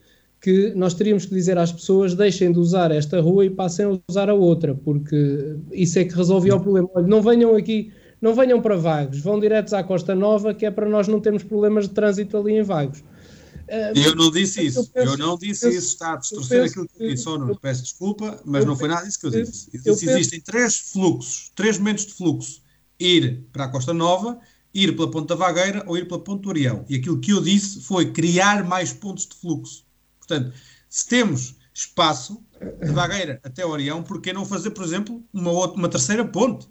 [0.45, 3.99] que nós teríamos que dizer às pessoas deixem de usar esta rua e passem a
[4.07, 6.87] usar a outra, porque isso é que resolvia o problema.
[6.95, 10.71] Olha, não venham aqui, não venham para Vagos, vão diretos à Costa Nova, que é
[10.71, 12.99] para nós não termos problemas de trânsito ali em Vagos.
[12.99, 16.65] Uh, eu não disse isso, eu, penso, eu não disse eu, isso, está a distorcer
[16.65, 19.71] aquilo que eu disse, oh, peço desculpa, mas não foi nada disso que eu disse.
[19.83, 22.63] Eu disse, existem três fluxos, três momentos de fluxo.
[23.01, 24.39] Ir para a Costa Nova,
[24.75, 26.85] ir pela Ponta Vagueira ou ir pela Ponte do Orião.
[26.87, 29.85] E aquilo que eu disse foi criar mais pontos de fluxo.
[30.27, 30.53] Portanto,
[30.89, 32.43] se temos espaço
[32.83, 36.69] de Vagueira até Orião, por que não fazer, por exemplo, uma, outra, uma terceira ponte?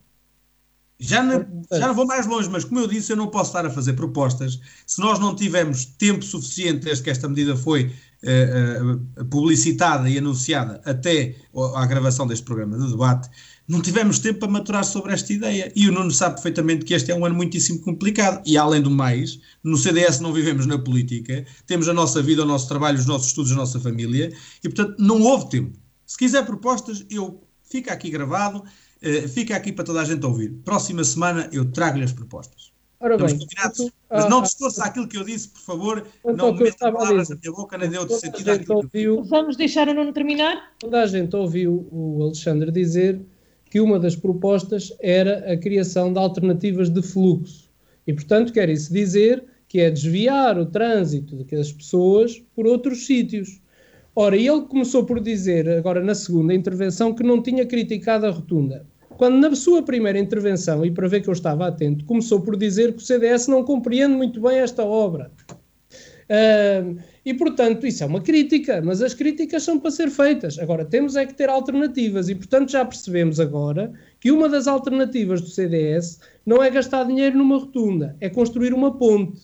[1.00, 3.66] Já não, já não vou mais longe, mas como eu disse, eu não posso estar
[3.66, 7.92] a fazer propostas se nós não tivermos tempo suficiente desde que esta medida foi
[8.24, 11.36] uh, uh, publicitada e anunciada até
[11.76, 13.30] a gravação deste programa de debate,
[13.68, 15.72] não tivemos tempo para maturar sobre esta ideia.
[15.76, 18.42] E o Nuno sabe perfeitamente que este é um ano muitíssimo complicado.
[18.46, 22.46] E além do mais, no CDS não vivemos na política, temos a nossa vida, o
[22.46, 24.32] nosso trabalho, os nossos estudos, a nossa família,
[24.64, 25.80] e portanto não houve tempo.
[26.06, 30.52] Se quiser propostas, eu fica aqui gravado, uh, fica aqui para toda a gente ouvir.
[30.66, 32.74] Próxima semana eu trago-lhe as propostas.
[33.00, 33.38] Ora bem,
[33.76, 36.08] tu, mas não ah, distorça aquilo que eu disse, por favor.
[36.24, 40.14] Não meta palavras na minha boca, nem dê outro sentido ouviu, Vamos deixar a Nuno
[40.14, 40.72] terminar?
[40.80, 43.22] Toda a gente ouviu o Alexandre dizer
[43.74, 47.72] que uma das propostas era a criação de alternativas de fluxo.
[48.06, 53.60] E, portanto, quer isso dizer que é desviar o trânsito das pessoas por outros sítios.
[54.16, 58.86] Ora, ele começou por dizer, agora na segunda intervenção, que não tinha criticado a rotunda.
[59.18, 62.94] Quando na sua primeira intervenção, e para ver que eu estava atento, começou por dizer
[62.94, 65.32] que o CDS não compreende muito bem esta obra.
[67.26, 70.58] E, portanto, isso é uma crítica, mas as críticas são para ser feitas.
[70.60, 75.42] Agora, temos é que ter alternativas e, portanto, já percebemos agora que uma das alternativas
[75.42, 79.42] do CDS não é gastar dinheiro numa rotunda, é construir uma ponte.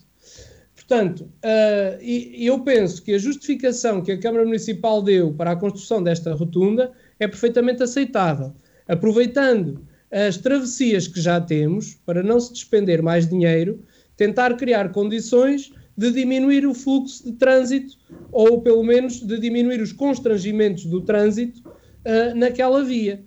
[0.89, 5.55] Portanto, uh, e, eu penso que a justificação que a Câmara Municipal deu para a
[5.55, 8.55] construção desta rotunda é perfeitamente aceitável.
[8.87, 13.83] Aproveitando as travessias que já temos, para não se despender mais dinheiro,
[14.17, 17.97] tentar criar condições de diminuir o fluxo de trânsito,
[18.31, 23.21] ou pelo menos de diminuir os constrangimentos do trânsito uh, naquela via.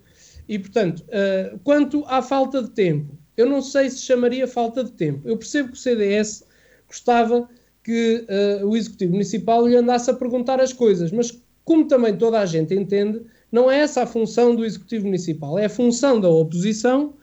[0.49, 4.91] E, portanto, uh, quanto à falta de tempo, eu não sei se chamaria falta de
[4.91, 5.21] tempo.
[5.29, 6.47] Eu percebo que o CDS
[6.87, 7.47] gostava
[7.83, 8.25] que
[8.61, 11.31] uh, o Executivo Municipal lhe andasse a perguntar as coisas, mas
[11.63, 15.65] como também toda a gente entende, não é essa a função do Executivo Municipal, é
[15.65, 17.13] a função da oposição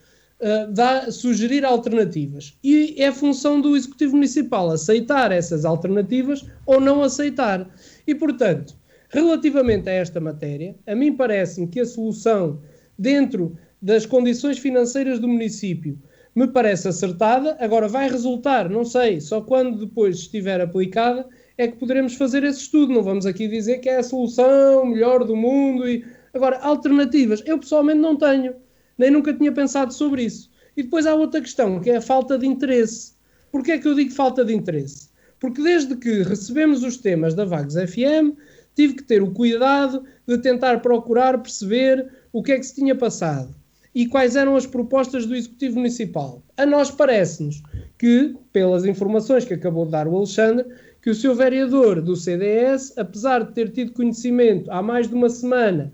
[0.41, 2.57] uh, dá, sugerir alternativas.
[2.63, 7.69] E é função do Executivo Municipal aceitar essas alternativas ou não aceitar.
[8.07, 8.75] E, portanto,
[9.09, 12.61] relativamente a esta matéria, a mim parece-me que a solução
[12.99, 15.99] dentro das condições financeiras do município
[16.35, 17.57] me parece acertada.
[17.61, 21.27] Agora, vai resultar, não sei, só quando depois estiver aplicada
[21.59, 22.93] é que poderemos fazer esse estudo.
[22.93, 25.89] Não vamos aqui dizer que é a solução melhor do mundo.
[25.89, 26.05] E...
[26.33, 28.55] Agora, alternativas, eu pessoalmente não tenho,
[29.01, 30.51] nem nunca tinha pensado sobre isso.
[30.77, 33.15] E depois há outra questão, que é a falta de interesse.
[33.51, 35.09] Porquê é que eu digo falta de interesse?
[35.41, 38.37] Porque desde que recebemos os temas da Vagos FM,
[38.77, 42.95] tive que ter o cuidado de tentar procurar perceber o que é que se tinha
[42.95, 43.55] passado
[43.95, 46.43] e quais eram as propostas do Executivo Municipal.
[46.59, 47.63] A nós parece-nos
[47.99, 50.67] que, pelas informações que acabou de dar o Alexandre,
[51.01, 55.31] que o seu vereador do CDS, apesar de ter tido conhecimento há mais de uma
[55.31, 55.91] semana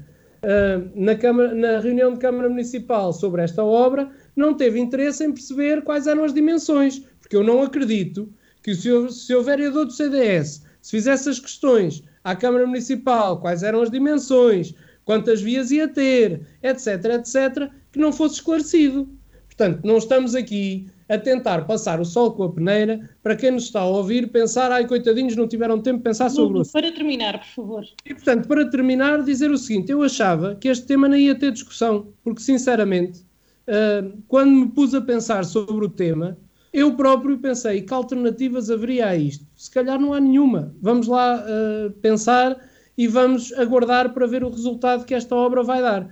[0.46, 5.32] uh, na, Câmara, na reunião de Câmara Municipal sobre esta obra, não teve interesse em
[5.32, 8.32] perceber quais eram as dimensões, porque eu não acredito
[8.62, 13.82] que o seu vereador do CDS, se fizesse as questões à Câmara Municipal, quais eram
[13.82, 19.08] as dimensões, quantas vias ia ter, etc., etc., que não fosse esclarecido.
[19.46, 23.64] Portanto, não estamos aqui a tentar passar o sol com a peneira para quem nos
[23.64, 26.72] está a ouvir pensar, ai, coitadinhos, não tiveram tempo de pensar sobre isso.
[26.72, 27.84] Para terminar, por favor.
[28.04, 31.52] E, portanto, para terminar, dizer o seguinte: eu achava que este tema não ia ter
[31.52, 33.20] discussão, porque, sinceramente,
[33.68, 36.36] uh, quando me pus a pensar sobre o tema,
[36.72, 39.46] eu próprio pensei que alternativas haveria a isto.
[39.56, 40.74] Se calhar não há nenhuma.
[40.82, 42.56] Vamos lá uh, pensar
[42.98, 46.02] e vamos aguardar para ver o resultado que esta obra vai dar.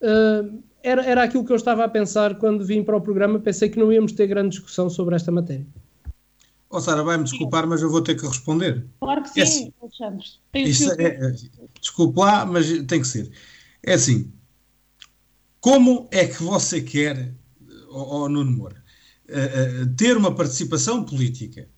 [0.00, 3.40] Uh, era, era aquilo que eu estava a pensar quando vim para o programa.
[3.40, 5.66] Pensei que não íamos ter grande discussão sobre esta matéria.
[6.70, 8.86] Oh, Sara, vai-me desculpar, mas eu vou ter que responder.
[9.00, 11.04] Claro que sim, é assim, Alexandre.
[11.04, 11.34] É, é,
[11.80, 13.30] desculpe lá, mas tem que ser.
[13.84, 14.32] É assim,
[15.60, 17.34] como é que você quer,
[17.90, 18.76] oh, oh Nuno Moura,
[19.28, 21.68] uh, uh, ter uma participação política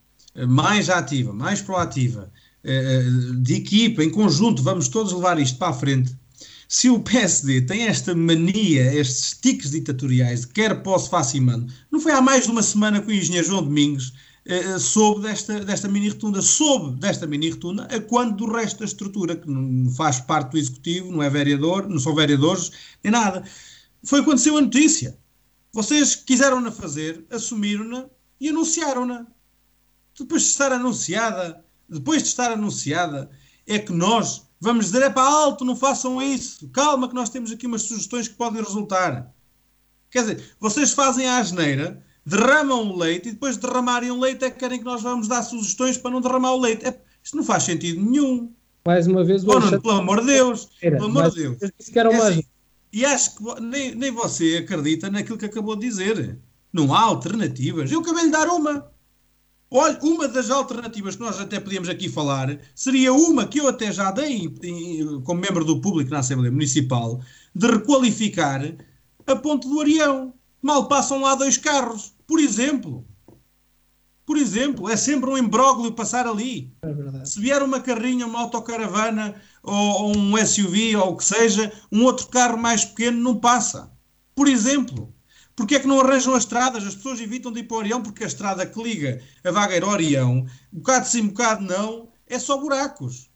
[0.46, 2.30] mais ativa, mais proativa,
[2.64, 6.14] uh, de equipa, em conjunto, vamos todos levar isto para a frente,
[6.68, 11.72] se o PSD tem esta mania, estes tiques ditatoriais de quer posso, faço e mando,
[11.90, 14.12] não foi há mais de uma semana que o engenheiro João Domingos
[14.44, 19.48] eh, soube desta, desta mini-retunda, soube desta mini-retunda a quando do resto da estrutura, que
[19.48, 22.70] não faz parte do Executivo, não é vereador, não são vereadores,
[23.04, 23.44] nem nada.
[24.02, 25.18] Foi quando saiu a notícia.
[25.70, 28.06] Vocês quiseram-na fazer, assumiram-na
[28.40, 29.26] e anunciaram-na.
[30.18, 33.30] Depois de estar anunciada, depois de estar anunciada,
[33.66, 36.68] é que nós Vamos dizer, é para alto, não façam isso.
[36.70, 39.32] Calma que nós temos aqui umas sugestões que podem resultar.
[40.10, 44.44] Quer dizer, vocês fazem a asneira, derramam o leite e depois de derramarem o leite
[44.44, 46.84] é que querem que nós vamos dar sugestões para não derramar o leite.
[46.86, 48.52] É, isto não faz sentido nenhum.
[48.86, 50.68] Mais uma vez, o oh, pelo amor de Deus.
[50.80, 51.58] Era, pelo amor de Deus.
[51.78, 52.24] Disse que era uma...
[52.24, 52.42] é assim,
[52.92, 56.38] e acho que nem, nem você acredita naquilo que acabou de dizer.
[56.72, 57.90] Não há alternativas.
[57.90, 58.90] Eu acabei de dar uma.
[59.70, 63.92] Olha, uma das alternativas que nós até podíamos aqui falar seria uma que eu até
[63.92, 64.48] já dei
[65.24, 67.20] como membro do público na Assembleia Municipal
[67.54, 68.62] de requalificar
[69.26, 70.32] a Ponte do Arião.
[70.62, 73.06] Mal passam lá dois carros, por exemplo.
[74.24, 76.72] Por exemplo, é sempre um imbróglio passar ali.
[76.82, 81.72] É Se vier uma carrinha, uma autocaravana ou, ou um SUV ou o que seja,
[81.92, 83.90] um outro carro mais pequeno não passa.
[84.34, 85.14] Por exemplo.
[85.58, 86.86] Porque é que não arranjam as estradas?
[86.86, 89.86] As pessoas evitam de ir para o Orião porque a estrada que liga a Vagueira
[89.86, 93.28] ao Orião, bocado sim, bocado não, é só buracos.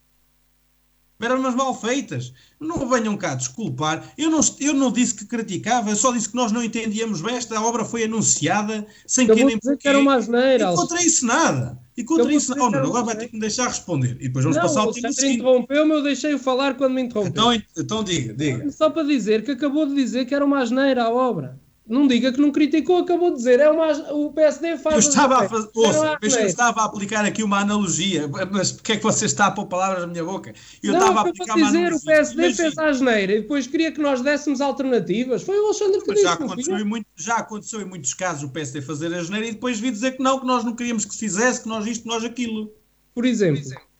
[1.21, 2.33] Eram umas mal feitas.
[2.61, 4.13] Não venham cá desculpar.
[4.17, 7.35] Eu não, eu não disse que criticava, eu só disse que nós não entendíamos bem.
[7.35, 9.89] Esta obra foi anunciada sem que nem porque.
[9.89, 10.73] era uma asneira.
[10.73, 11.79] E contra isso nada.
[11.97, 12.85] E contra isso nada.
[12.85, 14.17] Oh, agora vai ter que me deixar responder.
[14.21, 15.41] E depois vamos não, passar ao tempo seguinte.
[15.41, 17.53] interrompeu-me, eu deixei-o falar quando me interrompeu.
[17.53, 18.71] Então, então diga, diga.
[18.71, 21.61] Só para dizer que acabou de dizer que era uma asneira a obra.
[21.85, 23.59] Não diga que não criticou, acabou de dizer.
[23.59, 24.95] É uma, o PSD faz.
[24.95, 28.97] Eu estava, a, faz, ouça, eu estava a aplicar aqui uma analogia, mas porquê é
[28.97, 30.55] que você está a pôr palavras na minha boca?
[30.83, 31.99] Eu não, estava a aplicar uma dizer, analogia.
[31.99, 32.57] O PSD Imagina.
[32.57, 35.43] fez a asneira e depois queria que nós dessemos alternativas.
[35.43, 36.23] Foi o Alexandre que disse.
[36.23, 39.53] Já aconteceu, em muito, já aconteceu em muitos casos o PSD fazer a asneira e
[39.53, 42.03] depois vi dizer que não, que nós não queríamos que se fizesse, que nós isto,
[42.03, 42.73] que nós aquilo.
[43.13, 43.61] Por exemplo.
[43.61, 43.92] Por exemplo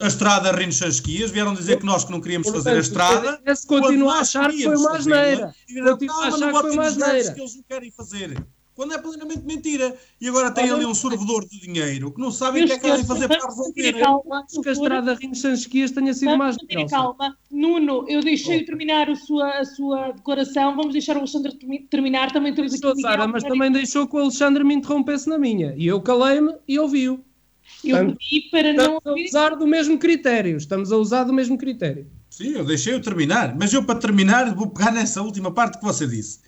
[0.00, 3.40] a estrada Rinos Chasquias, vieram dizer que nós que não queríamos Portanto, fazer a estrada.
[3.44, 5.54] Esse continua a achar que foi uma asneira.
[5.68, 7.34] Continua a achar que foi uma asneira.
[7.34, 8.46] que eles não querem fazer.
[8.74, 9.94] Quando é plenamente mentira.
[10.18, 12.88] E agora tem ali um sorvedor de dinheiro que não sabem o que é que
[12.88, 13.94] querem fazer para resolver.
[14.32, 16.56] Acho que a estrada Rinos Chasquias tenha sido mais
[16.88, 20.74] Calma, Nuno, eu deixei terminar a sua, a sua declaração.
[20.76, 21.52] Vamos deixar o Alexandre
[21.90, 22.32] terminar.
[22.32, 23.02] Também temos aqui.
[23.02, 25.74] Sara, mas também deixou que o Alexandre me interrompesse na minha.
[25.76, 27.22] E eu calei-me e ouvi-o.
[27.84, 28.98] Eu pedi para não.
[28.98, 30.56] Estamos a usar do mesmo critério.
[30.56, 32.06] Estamos a usar do mesmo critério.
[32.28, 33.56] Sim, eu deixei-o terminar.
[33.58, 36.40] Mas eu, para terminar, vou pegar nessa última parte que você disse.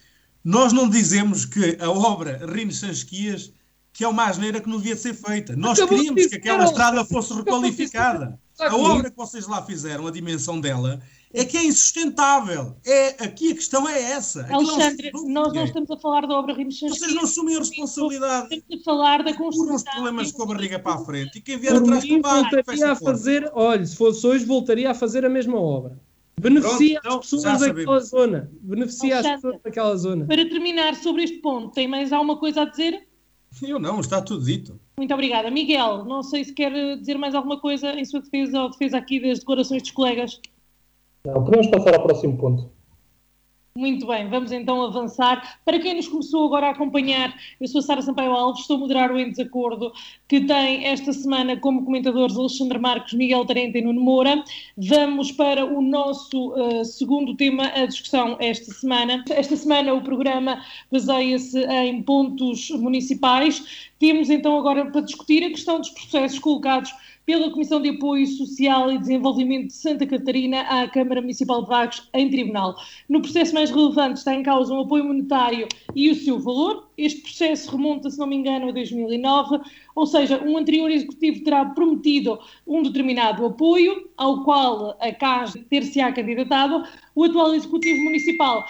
[0.45, 3.53] nós não dizemos que a obra Rines Sansquias
[3.93, 5.55] que é uma asneira que não devia ser feita.
[5.55, 8.39] Nós Acabou queríamos que aquela estrada fosse requalificada.
[8.59, 11.01] A obra que vocês lá fizeram, a dimensão dela,
[11.35, 12.77] é que é insustentável.
[12.85, 14.47] É, aqui a questão é essa.
[14.51, 18.55] Alexandre, não, nós não estamos a falar da obra Rimos Vocês não assumem a responsabilidade.
[18.55, 19.77] Estamos a falar da construção.
[19.77, 22.93] os problemas com a barriga para a frente e quem vier Por atrás mim, voltaria
[22.93, 25.99] a fazer, olha, se fosse hoje, voltaria a fazer a mesma obra.
[26.41, 28.51] Beneficia Pronto, as pessoas daquela zona.
[28.61, 30.27] Beneficia Alexandre, as pessoas daquela zona.
[30.27, 33.07] Para terminar sobre este ponto, tem mais alguma coisa a dizer?
[33.61, 34.81] Eu não, está tudo dito.
[34.97, 35.51] Muito obrigada.
[35.51, 39.21] Miguel, não sei se quer dizer mais alguma coisa em sua defesa ou defesa aqui
[39.21, 40.41] das declarações dos colegas.
[41.25, 42.69] Não, podemos passar ao próximo ponto.
[43.75, 45.61] Muito bem, vamos então avançar.
[45.65, 49.11] Para quem nos começou agora a acompanhar, eu sou Sara Sampaio Alves, estou a moderar
[49.11, 49.93] o Em Desacordo,
[50.29, 54.45] que tem esta semana como comentadores Alexandre Marcos, Miguel Tarente e Nuno Moura.
[54.77, 59.25] Vamos para o nosso uh, segundo tema, a discussão esta semana.
[59.31, 60.61] Esta semana o programa
[60.91, 63.89] baseia-se em pontos municipais.
[63.99, 66.93] Temos então agora para discutir a questão dos processos colocados
[67.25, 72.09] pela Comissão de Apoio Social e Desenvolvimento de Santa Catarina à Câmara Municipal de Vagos
[72.15, 72.75] em tribunal.
[73.09, 76.89] No processo mais relevante está em causa um apoio monetário e o seu valor.
[76.99, 79.61] Este processo remonta, se não me engano, a 2009,
[79.95, 86.13] ou seja, um anterior executivo terá prometido um determinado apoio, ao qual a CAS ter-se-á
[86.13, 86.85] candidatado.
[87.15, 88.65] O atual executivo municipal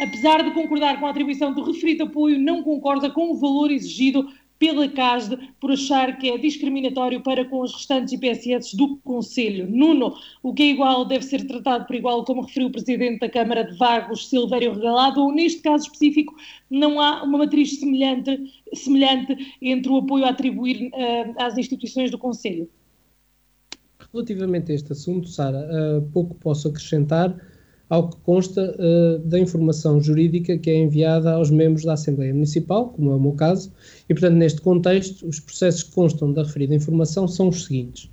[0.00, 4.28] apesar de concordar com a atribuição do referido apoio, não concorda com o valor exigido
[4.58, 9.68] pela CASD por achar que é discriminatório para com os restantes IPSS do Conselho.
[9.70, 13.28] Nuno, o que é igual deve ser tratado por igual, como referiu o Presidente da
[13.28, 16.34] Câmara de Vagos, Silvério Regalado, ou neste caso específico
[16.70, 22.18] não há uma matriz semelhante, semelhante entre o apoio a atribuir uh, às instituições do
[22.18, 22.68] Conselho?
[24.12, 27.36] Relativamente a este assunto, Sara, uh, pouco posso acrescentar
[27.88, 32.90] ao que consta uh, da informação jurídica que é enviada aos membros da Assembleia Municipal,
[32.90, 33.72] como é o meu caso,
[34.08, 38.10] e, portanto, neste contexto, os processos que constam da referida informação são os seguintes.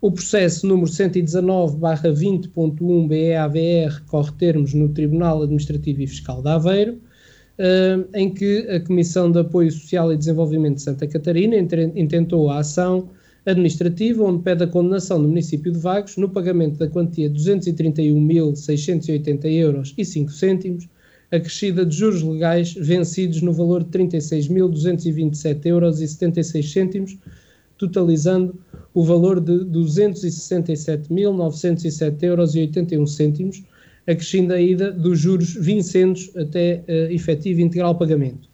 [0.00, 8.08] O processo número 119-20.1 BEAVR corre termos no Tribunal Administrativo e Fiscal de Aveiro, uh,
[8.14, 13.10] em que a Comissão de Apoio Social e Desenvolvimento de Santa Catarina intentou a ação
[13.44, 19.44] administrativa, onde pede a condenação do município de Vagos no pagamento da quantia de 231.680
[19.46, 20.88] euros e 5 cêntimos,
[21.30, 27.18] acrescida de juros legais vencidos no valor de 36.227 euros e 76 cêntimos,
[27.76, 28.56] totalizando
[28.94, 33.64] o valor de 267.907 euros e 81 cêntimos,
[34.06, 38.48] acrescida ainda dos juros vincentes até uh, efetivo integral pagamento.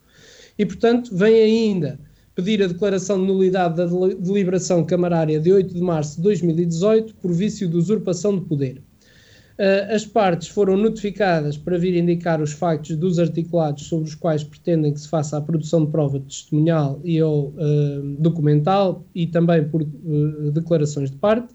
[0.59, 2.01] E, portanto, vem ainda
[2.39, 7.33] pedir a declaração de nulidade da deliberação camarária de 8 de março de 2018 por
[7.33, 8.81] vício de usurpação de poder.
[9.59, 14.45] Uh, as partes foram notificadas para vir indicar os factos dos articulados sobre os quais
[14.45, 19.69] pretendem que se faça a produção de prova testemunhal e ou uh, documental e também
[19.69, 21.53] por uh, declarações de parte.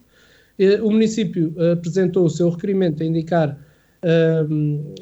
[0.84, 3.58] o município apresentou o seu requerimento a indicar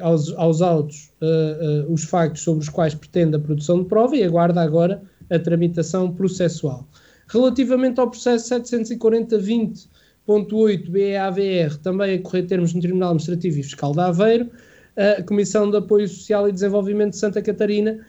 [0.00, 1.12] aos, aos autos
[1.88, 5.02] os factos sobre os quais pretende a produção de prova e aguarda agora
[5.32, 6.86] a tramitação processual.
[7.28, 14.00] Relativamente ao processo 740-20.8 BEAVR, também a correr termos no Tribunal Administrativo e Fiscal de
[14.00, 14.50] Aveiro,
[14.96, 18.00] a Comissão de Apoio Social e Desenvolvimento de Santa Catarina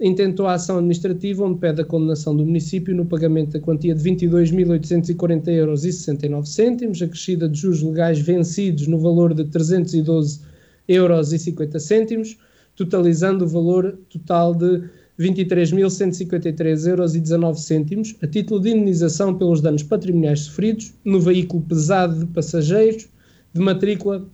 [0.00, 4.02] intentou a ação administrativa onde pede a condenação do município no pagamento da quantia de
[4.02, 10.40] 22.840 euros e 69 cêntimos, acrescida de juros legais vencidos no valor de 312
[10.88, 12.36] euros e 50 cêntimos,
[12.74, 14.82] totalizando o valor total de
[15.18, 21.62] 23.153 euros e 19 cêntimos a título de indenização pelos danos patrimoniais sofridos no veículo
[21.62, 23.08] pesado de passageiros
[23.52, 24.26] de matrícula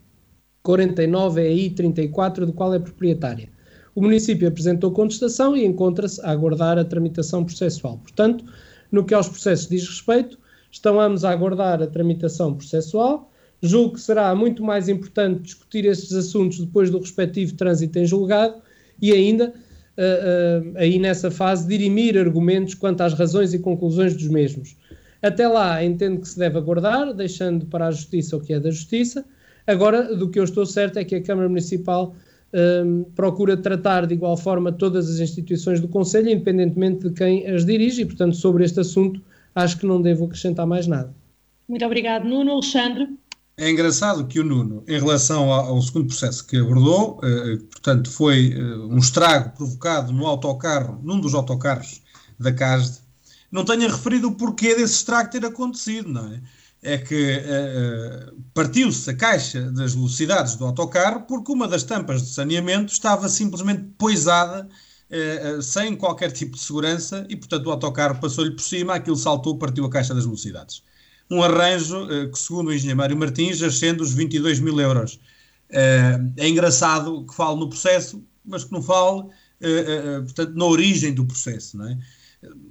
[0.63, 3.49] 49 EI 34, do qual é proprietária.
[3.95, 7.99] O município apresentou contestação e encontra-se a aguardar a tramitação processual.
[7.99, 8.45] Portanto,
[8.93, 10.39] no que aos processos diz respeito,
[10.71, 13.33] estão ambos a aguardar a tramitação processual.
[13.61, 18.63] Julgo que será muito mais importante discutir estes assuntos depois do respectivo trânsito em julgado
[19.03, 19.53] e ainda
[19.99, 24.77] uh, aí nessa fase, dirimir argumentos quanto às razões e conclusões dos mesmos.
[25.21, 28.71] Até lá, entendo que se deve aguardar, deixando para a Justiça o que é da
[28.71, 29.25] Justiça.
[29.67, 32.15] Agora, do que eu estou certo é que a Câmara Municipal
[33.15, 38.03] procura tratar de igual forma todas as instituições do Conselho, independentemente de quem as dirige,
[38.03, 39.21] e, portanto, sobre este assunto,
[39.55, 41.15] acho que não devo acrescentar mais nada.
[41.69, 42.53] Muito obrigado, Nuno.
[42.53, 43.09] Alexandre?
[43.61, 48.53] É engraçado que o Nuno, em relação ao, segundo processo que abordou, eh, portanto, foi
[48.53, 52.01] eh, um estrago provocado no autocarro, num dos autocarros
[52.39, 53.01] da CASD,
[53.51, 56.41] não tenha referido o porquê desse estrago ter acontecido, não é?
[56.81, 57.43] é que
[58.55, 63.83] partiu-se a caixa das velocidades do autocarro porque uma das tampas de saneamento estava simplesmente
[63.99, 64.69] poisada
[65.61, 69.85] sem qualquer tipo de segurança e, portanto, o autocarro passou-lhe por cima, aquilo saltou, partiu
[69.87, 70.83] a caixa das velocidades.
[71.31, 75.21] Um arranjo que, segundo o engenheiro Mário Martins, ascende os 22 mil euros.
[75.71, 79.25] é engraçado que fale no processo, mas que não fale,
[80.25, 81.99] portanto, na origem do processo, não é?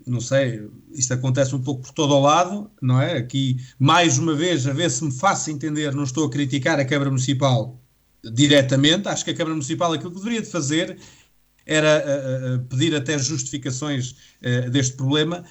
[0.05, 3.17] não sei, isto acontece um pouco por todo o lado, não é?
[3.17, 6.85] Aqui, mais uma vez, a ver se me faço entender, não estou a criticar a
[6.85, 7.79] Câmara Municipal
[8.33, 10.97] diretamente, acho que a Câmara Municipal aquilo que deveria de fazer
[11.65, 14.15] era pedir até justificações
[14.71, 15.43] deste problema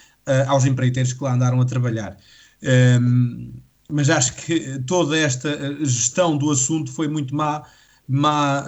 [0.48, 2.16] aos empreiteiros que lá andaram a trabalhar.
[2.62, 3.52] Um, ehm,
[3.88, 5.48] mas acho que toda esta
[5.84, 7.62] gestão do assunto foi muito má,
[8.08, 8.64] má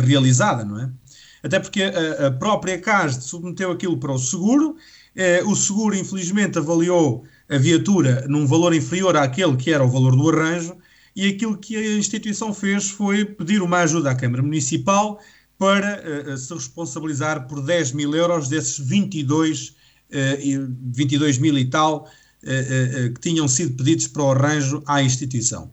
[0.00, 0.90] realizada, não é?
[1.44, 4.76] até porque a, a própria CASD submeteu aquilo para o seguro,
[5.14, 10.16] eh, o seguro infelizmente avaliou a viatura num valor inferior àquele que era o valor
[10.16, 10.74] do arranjo,
[11.14, 15.20] e aquilo que a instituição fez foi pedir uma ajuda à Câmara Municipal
[15.58, 16.02] para
[16.32, 22.08] uh, se responsabilizar por 10 mil euros desses 22, uh, 22 mil e tal uh,
[23.14, 25.72] que tinham sido pedidos para o arranjo à instituição.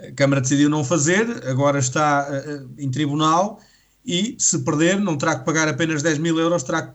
[0.00, 2.28] A Câmara decidiu não fazer, agora está
[2.76, 3.60] em tribunal
[4.04, 6.92] e se perder não terá que pagar apenas 10 mil euros, terá que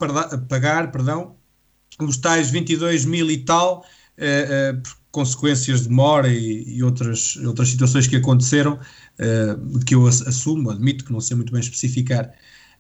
[0.48, 1.36] pagar perdão,
[2.00, 3.86] os tais 22 mil e tal,
[4.18, 8.80] eh, eh, por consequências de demora e, e, outras, outras situações que aconteceram,
[9.18, 12.32] eh, que eu assumo, admito que não sei muito bem especificar,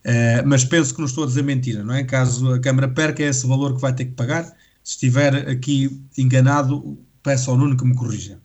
[0.04, 2.04] eh, mas penso que não estou a dizer mentira, não é?
[2.04, 4.56] Caso a Câmara perca, é esse valor que vai ter que pagar.
[4.84, 8.42] Se estiver aqui enganado, peço ao Nuno que me corrija.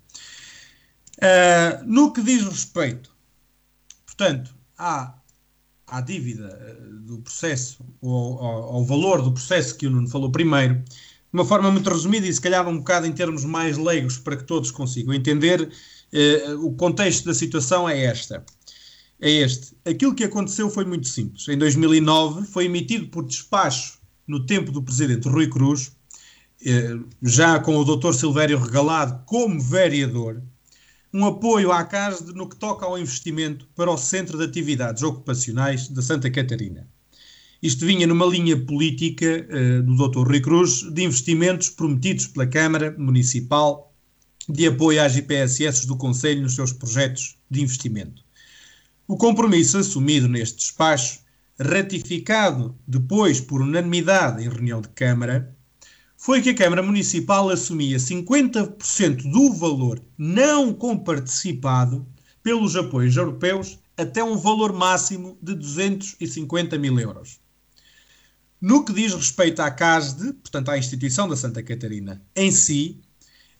[1.21, 3.15] Eh, no que diz respeito,
[4.05, 5.15] portanto, há
[5.87, 10.31] à dívida eh, do processo, ou ao, ao, valor do processo que o Nuno falou
[10.31, 10.85] primeiro, de
[11.33, 14.45] uma forma muito resumida e se calhar um bocado em termos mais leigos para que
[14.45, 15.71] todos consigam entender,
[16.13, 18.45] eh, o contexto da situação é esta.
[19.21, 19.77] É este.
[19.85, 21.49] Aquilo que aconteceu foi muito simples.
[21.49, 25.93] Em 2009 foi emitido por despacho no tempo do presidente Rui Cruz,
[27.23, 28.13] já com o Dr.
[28.15, 30.43] Silvério Regalado como vereador,
[31.13, 35.89] um apoio à CASD no que toca ao investimento para o Centro de Atividades Ocupacionais
[35.89, 36.89] da Santa Catarina.
[37.63, 40.27] Isto vinha numa linha política uh, do Dr.
[40.27, 43.95] Rui Cruz de investimentos prometidos pela Câmara Municipal
[44.49, 48.23] de apoio às IPSS do Conselho nos seus projetos de investimento.
[49.07, 51.21] O compromisso assumido neste despacho,
[51.59, 55.54] ratificado depois por unanimidade em reunião de Câmara,
[56.25, 62.07] foi que a Câmara Municipal assumia 50% do valor não comparticipado
[62.43, 67.41] pelos apoios europeus até um valor máximo de 250 mil euros.
[68.59, 73.03] No que diz respeito à CASD, portanto à instituição da Santa Catarina, em si,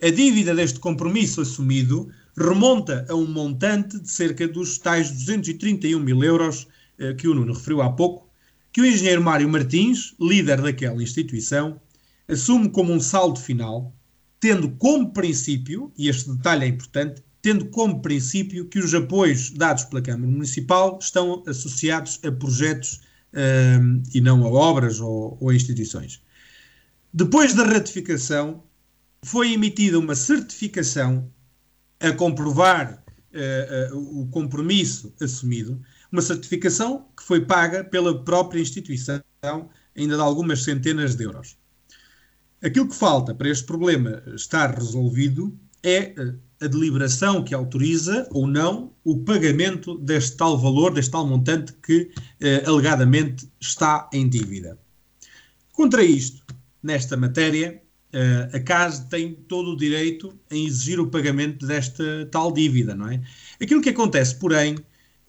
[0.03, 6.25] a dívida deste compromisso assumido remonta a um montante de cerca dos tais 231 mil
[6.25, 6.67] euros
[6.99, 8.27] eh, que o Nuno referiu há pouco,
[8.73, 11.79] que o engenheiro Mário Martins, líder daquela instituição,
[12.29, 13.95] assume como um saldo final,
[14.41, 19.85] tendo como princípio, e este detalhe é importante, tendo como princípio que os apoios dados
[19.85, 23.01] pela Câmara Municipal estão associados a projetos
[23.35, 26.23] um, e não a obras ou, ou a instituições.
[27.13, 28.63] Depois da ratificação,
[29.23, 31.31] foi emitida uma certificação
[32.01, 33.03] a comprovar
[33.33, 39.23] uh, uh, o compromisso assumido, uma certificação que foi paga pela própria instituição,
[39.97, 41.57] ainda de algumas centenas de euros.
[42.65, 48.47] Aquilo que falta para este problema estar resolvido é eh, a deliberação que autoriza ou
[48.47, 52.11] não o pagamento deste tal valor, deste tal montante que
[52.41, 54.79] eh, alegadamente está em dívida.
[55.75, 56.43] Contra isto,
[56.83, 62.51] nesta matéria, eh, a CAS tem todo o direito em exigir o pagamento desta tal
[62.51, 63.23] dívida, não é?
[63.61, 64.79] Aquilo que acontece, porém,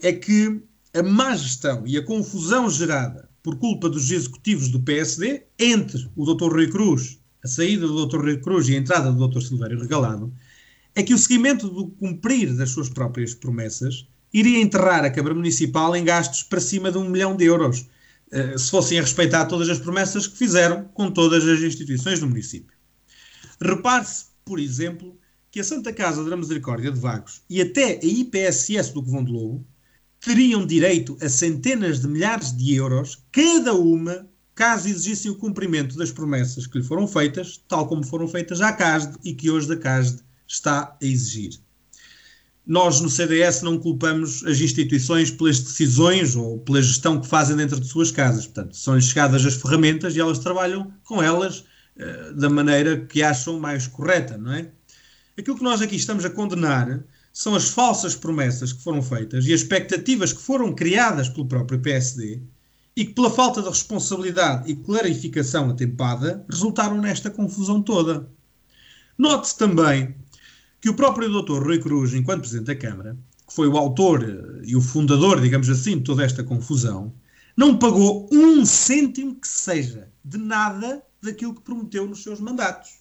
[0.02, 0.62] é que
[0.94, 6.34] a má gestão e a confusão gerada por culpa dos executivos do PSD entre o
[6.34, 6.50] Dr.
[6.50, 8.22] Rui Cruz a saída do Dr.
[8.22, 9.40] Rui Cruz e a entrada do Dr.
[9.40, 10.34] Silvério Regalado,
[10.96, 15.96] é que o seguimento do cumprir das suas próprias promessas iria enterrar a Câmara Municipal
[15.96, 17.86] em gastos para cima de um milhão de euros,
[18.32, 22.28] eh, se fossem a respeitar todas as promessas que fizeram com todas as instituições do
[22.28, 22.76] município.
[23.62, 25.16] Repare-se, por exemplo,
[25.52, 29.32] que a Santa Casa da Misericórdia de Vagos e até a IPSS do Covão de
[29.32, 29.64] Lobo
[30.20, 36.12] teriam direito a centenas de milhares de euros, cada uma, caso exigissem o cumprimento das
[36.12, 39.78] promessas que lhe foram feitas, tal como foram feitas à CASD e que hoje a
[39.78, 41.60] CASD está a exigir.
[42.66, 47.80] Nós no CDS não culpamos as instituições pelas decisões ou pela gestão que fazem dentro
[47.80, 48.46] de suas casas.
[48.46, 53.60] Portanto, são-lhes chegadas as ferramentas e elas trabalham com elas uh, da maneira que acham
[53.60, 54.72] mais correta, não é?
[55.38, 59.54] Aquilo que nós aqui estamos a condenar são as falsas promessas que foram feitas e
[59.54, 62.42] as expectativas que foram criadas pelo próprio PSD
[62.96, 68.30] e que, pela falta de responsabilidade e clarificação atempada, resultaram nesta confusão toda.
[69.18, 70.16] Note-se também
[70.80, 71.64] que o próprio Dr.
[71.64, 73.18] Rui Cruz, enquanto Presidente da Câmara,
[73.48, 77.14] que foi o autor eh, e o fundador, digamos assim, de toda esta confusão,
[77.56, 83.00] não pagou um cêntimo que seja de nada daquilo que prometeu nos seus mandatos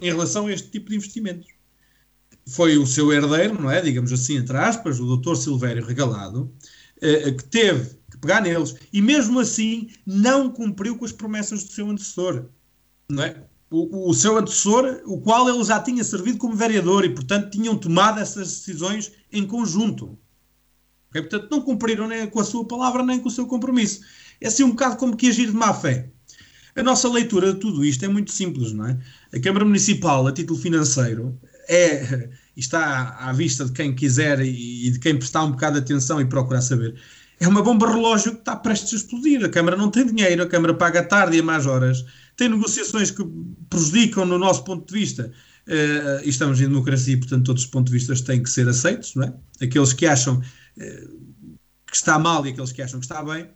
[0.00, 1.48] em relação a este tipo de investimentos.
[2.46, 3.80] Foi o seu herdeiro, não é?
[3.80, 5.36] Digamos assim, entre aspas, o Dr.
[5.36, 6.52] Silvério Regalado,
[7.00, 11.88] eh, que teve pegar neles e mesmo assim não cumpriu com as promessas do seu
[11.90, 12.46] antecessor,
[13.08, 13.42] não é?
[13.70, 17.76] O, o, seu antecessor, o qual ele já tinha servido como vereador e, portanto, tinham
[17.76, 20.16] tomado essas decisões em conjunto.
[21.10, 24.00] Portanto, não cumpriram nem com a sua palavra nem com o seu compromisso.
[24.40, 26.10] É assim um bocado como que agir de má fé.
[26.76, 28.98] A nossa leitura de tudo isto é muito simples, não é?
[29.32, 31.38] A Câmara Municipal, a título financeiro,
[31.68, 36.20] é, está à vista de quem quiser e de quem prestar um bocado de atenção
[36.20, 36.94] e procurar saber.
[37.38, 39.44] É uma bomba relógio que está prestes a explodir.
[39.44, 42.04] A Câmara não tem dinheiro, a Câmara paga tarde e a mais horas,
[42.36, 43.22] tem negociações que
[43.68, 45.30] prejudicam, no nosso ponto de vista,
[45.66, 48.68] uh, e estamos em democracia e, portanto, todos os pontos de vista têm que ser
[48.68, 49.34] aceitos, não é?
[49.62, 51.28] Aqueles que acham uh,
[51.86, 53.46] que está mal e aqueles que acham que está bem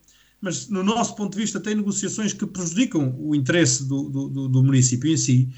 [0.41, 4.62] mas no nosso ponto de vista tem negociações que prejudicam o interesse do, do, do
[4.62, 5.49] município em si.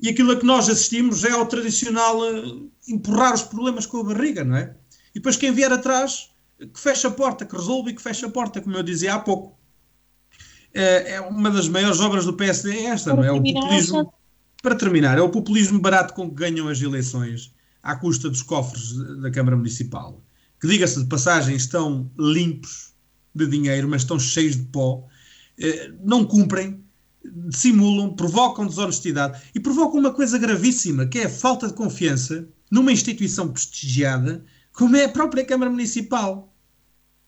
[0.00, 4.04] E aquilo a que nós assistimos é ao tradicional uh, empurrar os problemas com a
[4.04, 4.74] barriga, não é?
[5.14, 6.30] E depois quem vier atrás,
[6.72, 9.18] que fecha a porta, que resolve e que fecha a porta, como eu dizia há
[9.18, 9.58] pouco.
[10.72, 13.30] É, é uma das maiores obras do PSD é esta, não é?
[13.30, 14.12] O populismo,
[14.62, 18.92] para terminar, é o populismo barato com que ganham as eleições à custa dos cofres
[19.20, 20.22] da Câmara Municipal.
[20.60, 22.94] Que, diga-se de passagem, estão limpos
[23.34, 25.06] de dinheiro, mas estão cheios de pó,
[25.58, 26.82] eh, não cumprem,
[27.50, 32.92] simulam, provocam desonestidade e provocam uma coisa gravíssima, que é a falta de confiança numa
[32.92, 36.52] instituição prestigiada como é a própria Câmara Municipal.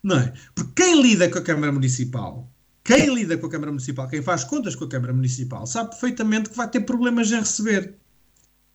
[0.02, 0.32] Não é?
[0.54, 2.50] Porque quem lida com a Câmara Municipal,
[2.84, 6.50] quem lida com a Câmara Municipal, quem faz contas com a Câmara Municipal, sabe perfeitamente
[6.50, 7.96] que vai ter problemas em receber.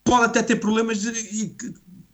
[0.04, 1.56] Pode até ter problemas e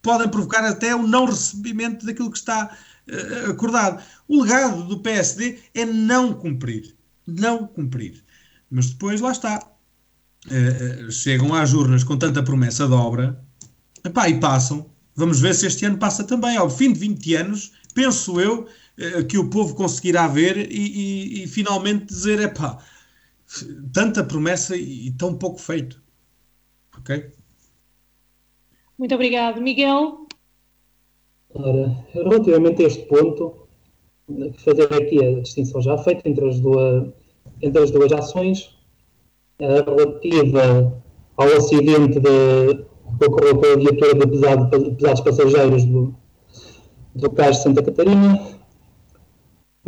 [0.02, 2.78] podem provocar até o não recebimento daquilo que está
[3.10, 4.04] uh, acordado.
[4.28, 6.96] O legado do PSD é não cumprir.
[7.26, 8.24] Não cumprir.
[8.70, 9.68] Mas depois lá está.
[10.46, 13.44] Uh, chegam às urnas com tanta promessa de obra
[14.04, 14.90] epá, e passam.
[15.16, 16.56] Vamos ver se este ano passa também.
[16.56, 18.68] Ao fim de 20 anos, penso eu
[19.30, 22.80] que o povo conseguirá ver e, e, e finalmente dizer: epá,
[23.94, 26.02] tanta promessa e, e tão pouco feito.
[26.98, 27.32] Ok?
[28.98, 29.62] Muito obrigado.
[29.62, 30.28] Miguel?
[31.54, 33.68] Ora, relativamente a este ponto,
[34.64, 37.10] fazer aqui a distinção já feita entre as duas,
[37.62, 38.76] entre as duas ações,
[39.60, 41.02] relativa
[41.38, 42.86] ao acidente de,
[43.18, 46.16] que ocorreu com a viatura de pesado, pesados passageiros do,
[47.16, 48.57] do Cais de Santa Catarina.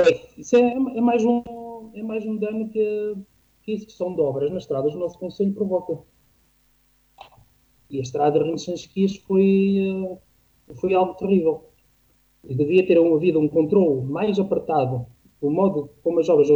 [0.02, 3.18] Bem, isso é, é, mais, um, é mais um dano que,
[3.62, 6.00] que a execução de obras nas estradas do nosso Conselho provoca.
[7.90, 10.18] E a estrada de foi, uh,
[10.76, 11.66] foi algo terrível.
[12.46, 15.06] Devia ter havido um controle mais apertado
[15.42, 16.48] do modo como as obras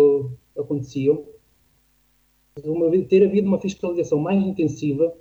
[0.58, 1.26] aconteciam,
[2.64, 5.14] uma, ter havido uma fiscalização mais intensiva,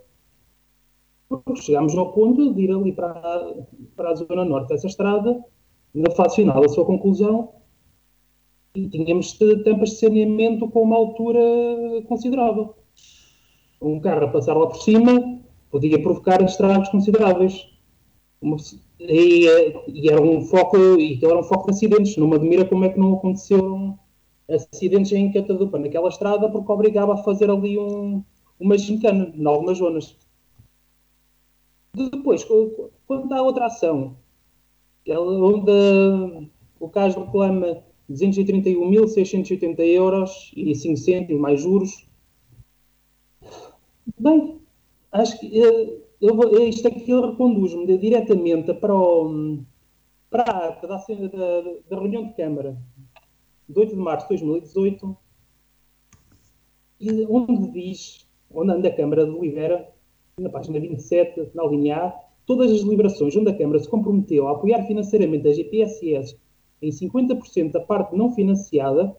[1.57, 3.65] chegámos ao ponto de ir ali para,
[3.97, 5.45] para a zona norte dessa estrada,
[5.93, 7.62] na fase final da sua conclusão,
[8.75, 9.33] e tínhamos
[9.65, 11.41] tampas de saneamento com uma altura
[12.09, 12.75] considerável.
[13.81, 17.69] Um carro a passar lá por cima podia provocar estragos consideráveis.
[18.99, 19.47] E,
[19.89, 22.17] e, era um foco, e era um foco de acidentes.
[22.17, 23.99] Não me admira como é que não aconteceram
[24.49, 28.23] acidentes em Catadupa, naquela estrada, porque obrigava a fazer ali um,
[28.59, 30.17] uma gincana em algumas zonas.
[31.95, 32.47] Depois,
[33.07, 34.17] quanto à outra ação,
[35.09, 36.51] onde
[36.81, 42.07] o caso reclama 231.680 euros e 5 cêntimos mais juros.
[44.19, 44.61] Bem,
[45.11, 49.59] acho que eu, eu, isto aqui reconduz-me diretamente para, o,
[50.31, 51.61] para a ata da, da,
[51.91, 52.77] da, reunião de Câmara
[53.69, 55.17] de 8 de março de 2018,
[57.29, 59.89] onde diz, onde a Câmara delibera,
[60.39, 64.53] na página 27, na linha A, todas as deliberações onde a Câmara se comprometeu a
[64.53, 66.37] apoiar financeiramente a GPSS
[66.83, 69.17] em 50% da parte não financiada,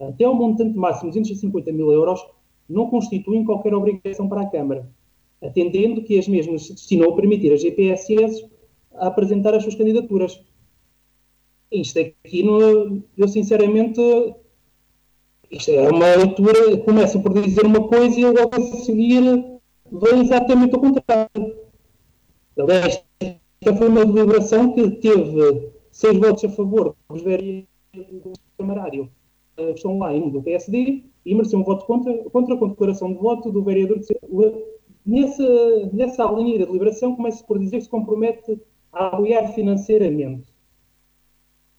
[0.00, 2.20] até ao montante máximo de 250 mil euros,
[2.68, 4.88] não constituem qualquer obrigação para a Câmara
[5.44, 8.46] atendendo que as mesmas se destinou a permitir às GPSS
[8.94, 10.40] a apresentar as suas candidaturas.
[11.70, 12.44] Isto aqui,
[13.16, 14.00] eu sinceramente,
[15.50, 19.22] isto é uma leitura, começa por dizer uma coisa e logo a seguir
[19.90, 21.56] vem exatamente o contrário.
[22.56, 29.08] Aliás, esta foi uma deliberação que teve seis votos a favor do camarário
[29.56, 33.50] que estão lá do PSD e mereceu um voto contra, contra com declaração de voto
[33.50, 34.00] do vereador
[35.06, 35.44] Nessa,
[35.92, 38.58] nessa linha de deliberação, começa por dizer que se compromete
[38.90, 40.48] a apoiar financeiramente.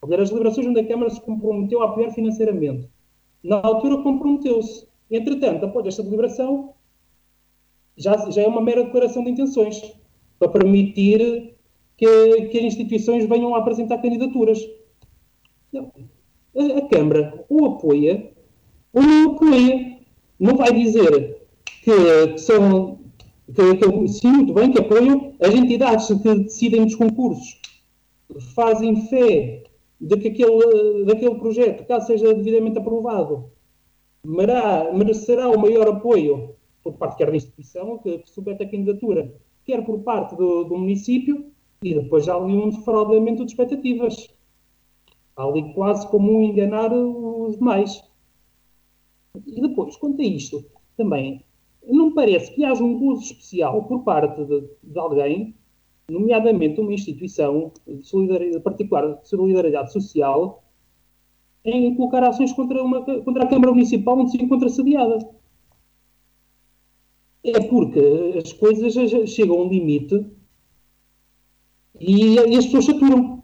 [0.01, 2.87] As deliberações onde a Câmara se comprometeu a apoiar financeiramente.
[3.43, 4.87] Na altura comprometeu-se.
[5.09, 6.75] Entretanto, após esta deliberação,
[7.97, 9.81] já, já é uma mera declaração de intenções
[10.37, 11.54] para permitir
[11.97, 14.59] que, que as instituições venham a apresentar candidaturas.
[15.75, 18.31] A, a Câmara ou apoia
[18.93, 19.95] ou não apoia.
[20.39, 21.41] Não vai dizer
[21.83, 22.99] que, que são
[23.53, 27.59] que, que sim, muito bem, que apoiam as entidades que decidem dos concursos,
[28.55, 29.63] fazem fé
[29.99, 33.51] de que aquele, daquele projeto, caso seja devidamente aprovado,
[34.25, 39.33] merá, merecerá o maior apoio por parte quer da instituição que, que submete a candidatura,
[39.63, 41.51] quer por parte do, do município,
[41.83, 44.29] e depois há ali um defraudamento de expectativas.
[45.35, 48.03] Há ali quase como um enganar os demais.
[49.45, 50.65] E depois, quanto a isto,
[50.95, 51.43] também
[51.87, 55.55] não parece que haja um uso especial por parte de, de alguém,
[56.09, 60.63] nomeadamente uma instituição de solidariedade, particular de solidariedade social,
[61.63, 65.17] em colocar ações contra, uma, contra a Câmara Municipal onde se encontra sediada.
[67.43, 68.93] É porque as coisas
[69.29, 70.25] chegam a um limite
[71.99, 73.43] e, e as pessoas saturam.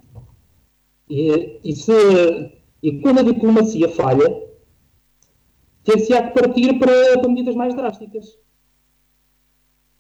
[1.10, 1.92] E, e, se,
[2.82, 4.50] e quando a diplomacia falha,
[5.84, 8.40] ter-se-á que partir para, para, medidas mais drásticas.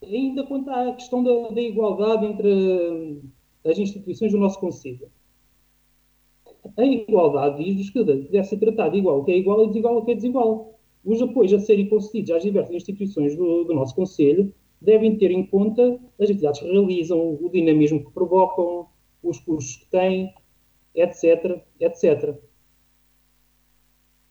[0.03, 3.21] Ainda quanto à questão da, da igualdade entre hum,
[3.65, 5.09] as instituições do nosso Conselho.
[6.77, 10.05] A igualdade diz que deve ser tratado igual o que é igual e desigual o
[10.05, 10.79] que é desigual.
[11.03, 15.45] Os apoios a serem concedidos às diversas instituições do, do nosso Conselho devem ter em
[15.45, 18.87] conta as atividades que realizam, o dinamismo que provocam,
[19.21, 20.33] os custos que têm,
[20.95, 22.35] etc, etc.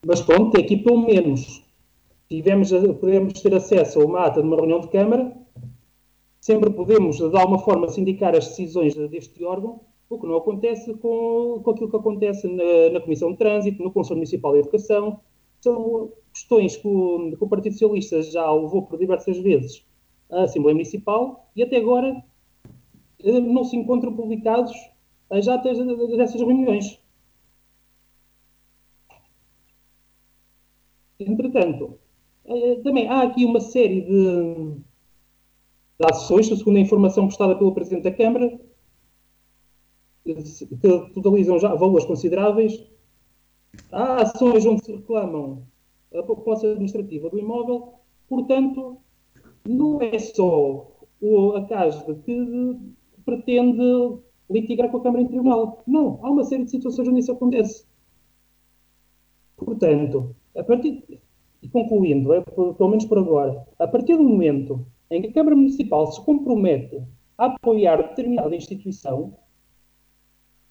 [0.05, 1.65] Mas pronto, aqui pelo menos
[2.29, 2.71] tivemos,
[3.01, 5.37] podemos ter acesso a uma ata de uma reunião de Câmara,
[6.41, 11.61] sempre podemos, de alguma forma, sindicar as decisões deste órgão, o que não acontece com,
[11.63, 15.21] com aquilo que acontece na, na Comissão de Trânsito, no Conselho Municipal de Educação.
[15.61, 19.85] São questões que o, que o Partido Socialista já levou por diversas vezes
[20.31, 22.23] à Assembleia Municipal e até agora
[23.21, 24.73] eh, não se encontram publicados
[25.31, 25.79] as atas
[26.17, 27.01] dessas reuniões.
[31.19, 31.99] Entretanto,
[32.47, 34.75] eh, também há aqui uma série de,
[35.99, 38.59] de ações, segundo a informação prestada pelo Presidente da Câmara,
[40.25, 40.35] que
[41.15, 42.83] totalizam já valores consideráveis.
[43.93, 45.63] Há ações onde se reclamam
[46.15, 47.95] a proposta administrativa do imóvel,
[48.29, 48.99] portanto,
[49.67, 50.91] não é só
[51.21, 52.77] o, a CASD que
[53.25, 54.19] pretende
[54.51, 55.83] litigar com a Câmara em tribunal.
[55.87, 57.87] Não, há uma série de situações onde isso acontece.
[59.57, 61.21] Portanto, a partir,
[61.63, 65.57] e concluindo, é, pelo menos por agora, a partir do momento em que a Câmara
[65.57, 67.03] Municipal se compromete
[67.37, 69.35] a apoiar determinada instituição,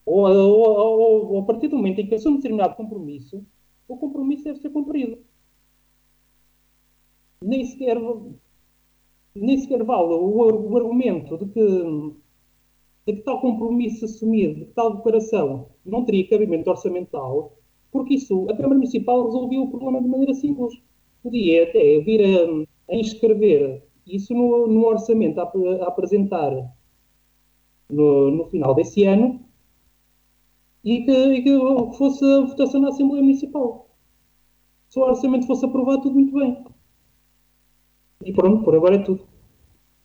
[0.04, 3.44] ou, ou, ou, ou a partir do momento em que assume determinado compromisso,
[3.86, 5.18] o compromisso deve ser cumprido.
[7.42, 7.96] Nem sequer,
[9.34, 12.14] nem sequer vale o, o argumento de que,
[13.06, 17.56] de que tal compromisso assumido, de que tal declaração não teria cabimento orçamental,
[17.90, 20.80] porque isso, a Câmara Municipal resolveu o problema de maneira simples.
[21.22, 26.50] Podia até vir a, a inscrever isso no, no orçamento a, a apresentar
[27.88, 29.40] no, no, final desse ano
[30.84, 33.88] e que, e que, fosse a votação na Assembleia Municipal.
[34.88, 36.64] Se o orçamento fosse aprovado, tudo muito bem.
[38.24, 39.26] E pronto, por agora é tudo.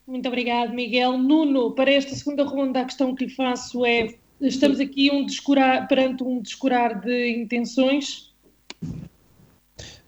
[0.07, 1.17] Muito obrigado, Miguel.
[1.17, 5.87] Nuno, para esta segunda ronda, a questão que lhe faço é estamos aqui um descurar,
[5.87, 8.33] perante um descurar de intenções?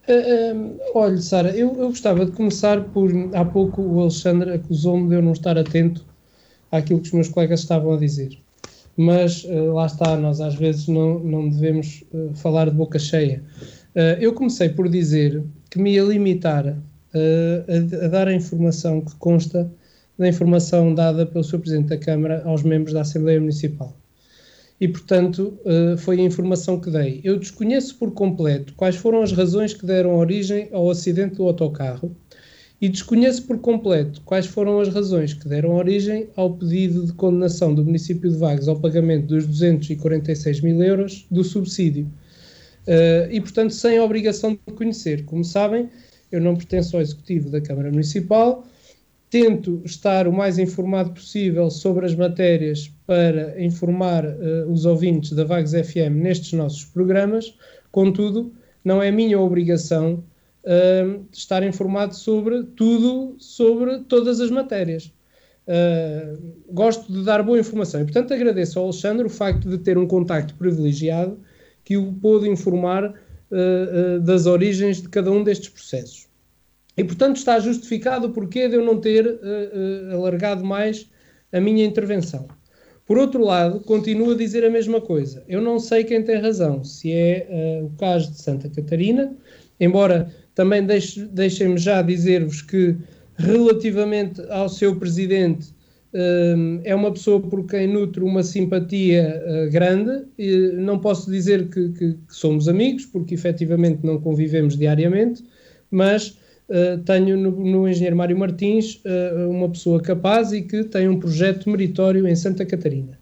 [0.08, 3.12] Uh, uh, olha, Sara, eu, eu, gostava de começar por.
[3.34, 6.06] Há pouco o Alexandre acusou-me de eu não estar atento
[6.72, 8.38] àquilo que os meus colegas estavam a dizer.
[8.96, 12.04] Mas uh, lá está, nós às vezes não, não devemos
[12.36, 13.44] falar de boca cheia.
[14.20, 16.78] eu comecei por dizer que me ia limitar
[17.14, 19.70] a, a dar a informação que consta
[20.18, 21.60] da informação dada pelo Sr.
[21.60, 23.96] Presidente da Câmara aos membros da Assembleia Municipal
[24.80, 27.20] e, portanto, uh, foi a informação que dei.
[27.24, 32.16] Eu desconheço por completo quais foram as razões que deram origem ao acidente do autocarro
[32.80, 37.74] e desconheço por completo quais foram as razões que deram origem ao pedido de condenação
[37.74, 42.06] do município de Vagos ao pagamento dos 246 mil euros do subsídio.
[42.86, 45.26] Uh, e, portanto, sem a obrigação de conhecer.
[45.26, 45.90] Como sabem,
[46.32, 48.66] eu não pertenço ao executivo da Câmara Municipal
[49.30, 55.44] tento estar o mais informado possível sobre as matérias para informar uh, os ouvintes da
[55.44, 57.54] Vagos FM nestes nossos programas,
[57.92, 58.54] contudo,
[58.84, 60.24] não é minha obrigação
[60.64, 65.12] uh, estar informado sobre tudo, sobre todas as matérias.
[65.68, 66.38] Uh,
[66.72, 70.08] gosto de dar boa informação e, portanto, agradeço ao Alexandre o facto de ter um
[70.08, 71.38] contacto privilegiado
[71.84, 73.14] que o pôde informar
[74.24, 76.28] das origens de cada um destes processos.
[76.98, 81.08] E, portanto, está justificado o porquê de eu não ter uh, alargado mais
[81.54, 82.48] a minha intervenção.
[83.06, 85.44] Por outro lado, continuo a dizer a mesma coisa.
[85.48, 89.34] Eu não sei quem tem razão, se é o caso de Santa Catarina,
[89.80, 92.98] embora também deixe, deixem-me já dizer-vos que,
[93.38, 95.74] relativamente ao seu presidente,
[96.84, 100.26] é uma pessoa por quem nutro uma simpatia grande.
[100.38, 105.44] E não posso dizer que, que, que somos amigos, porque efetivamente não convivemos diariamente,
[105.92, 106.38] mas
[106.70, 111.18] Uh, tenho no, no, engenheiro Mário Martins uh, uma pessoa capaz e que tem um
[111.18, 113.18] projeto meritório em Santa Catarina.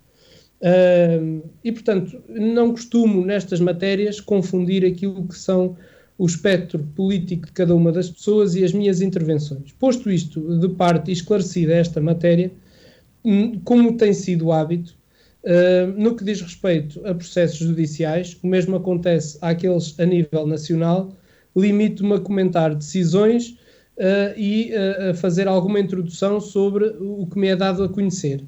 [0.60, 5.78] Uh, e, portanto, não costumo nestas matérias confundir aquilo que são
[6.18, 9.72] o espectro político de cada uma das pessoas e as minhas intervenções.
[9.74, 12.56] Posto isto de parte e esclarecida esta matéria, hum,
[13.64, 14.96] como tem sido o hábito,
[15.98, 21.16] no que diz respeito a processos judiciais, o mesmo acontece àqueles a nível nacional,
[21.56, 23.58] limito-me a comentar decisões
[23.98, 28.44] uh, e uh, a fazer alguma introdução sobre o que me é dado a conhecer.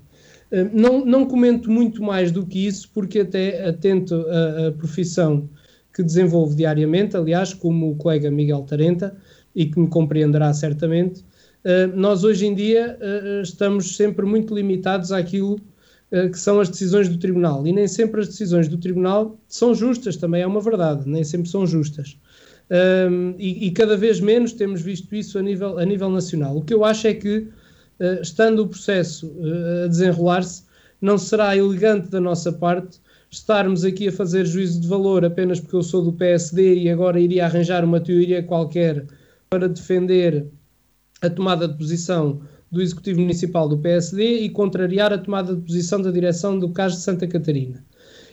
[0.51, 5.49] Uh, não, não comento muito mais do que isso, porque até atento a profissão
[5.93, 9.15] que desenvolvo diariamente, aliás, como o colega Miguel Tarenta,
[9.55, 11.25] e que me compreenderá certamente,
[11.95, 12.97] nós hoje em dia
[13.43, 15.59] estamos sempre muito limitados àquilo
[16.09, 17.67] que são as decisões do Tribunal.
[17.67, 21.49] E nem sempre as decisões do Tribunal são justas, também é uma verdade, nem sempre
[21.49, 22.17] são justas
[22.69, 26.57] um, e, cada vez menos temos visto isso a nível, a nível nacional.
[26.57, 27.47] O que eu acho é que,
[28.21, 29.33] estando o processo
[29.83, 30.63] a desenrolar-se,
[31.01, 32.99] não será elegante da nossa parte
[33.29, 37.19] estarmos aqui a fazer juízo de valor apenas porque eu sou do PSD e agora
[37.19, 39.05] iria arranjar uma teoria qualquer
[39.49, 40.47] para defender
[41.21, 42.41] a tomada de posição
[42.71, 46.97] do Executivo Municipal do PSD e contrariar a tomada de posição da direção do caso
[46.97, 47.83] de Santa Catarina.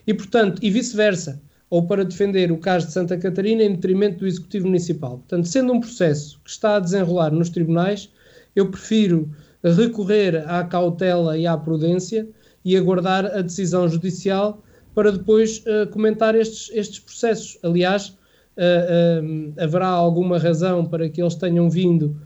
[0.07, 4.27] E, portanto, e vice-versa ou para defender o caso de Santa Catarina em detrimento do
[4.27, 5.19] Executivo Municipal.
[5.19, 8.11] Portanto, sendo um processo que está a desenrolar nos tribunais,
[8.55, 9.31] eu prefiro
[9.63, 12.29] recorrer à cautela e à prudência
[12.65, 14.63] e aguardar a decisão judicial
[14.95, 17.59] para depois uh, comentar estes, estes processos.
[17.63, 18.09] Aliás,
[18.57, 22.17] uh, uh, haverá alguma razão para que eles tenham vindo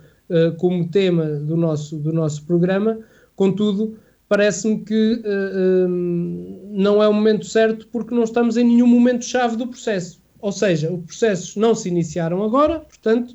[0.59, 2.99] como tema do nosso, do nosso programa,
[3.35, 3.97] contudo,
[4.29, 9.57] parece-me que uh, uh, não é o momento certo porque não estamos em nenhum momento-chave
[9.57, 10.21] do processo.
[10.41, 13.35] Ou seja, os processos não se iniciaram agora, portanto,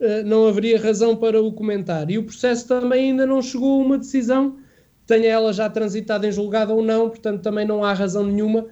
[0.00, 2.08] uh, não haveria razão para o comentar.
[2.10, 4.56] E o processo também ainda não chegou a uma decisão,
[5.06, 8.66] tenha ela já transitado em julgado ou não, portanto, também não há razão nenhuma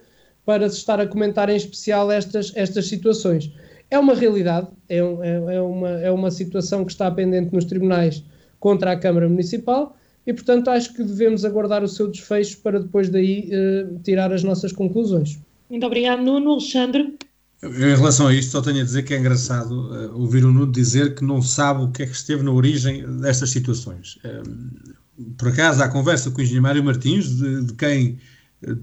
[0.44, 3.50] para se estar a comentar em especial estas, estas situações.
[3.90, 8.24] É uma realidade, é, é, é, uma, é uma situação que está pendente nos tribunais
[8.58, 13.08] contra a Câmara Municipal e, portanto, acho que devemos aguardar o seu desfecho para depois
[13.08, 15.38] daí uh, tirar as nossas conclusões.
[15.70, 16.52] Muito obrigado, Nuno.
[16.52, 17.16] Alexandre?
[17.62, 20.72] Em relação a isto, só tenho a dizer que é engraçado uh, ouvir o Nuno
[20.72, 24.16] dizer que não sabe o que é que esteve na origem destas situações.
[24.16, 28.18] Uh, por acaso, há conversa com o engenheiro Mário Martins, de, de quem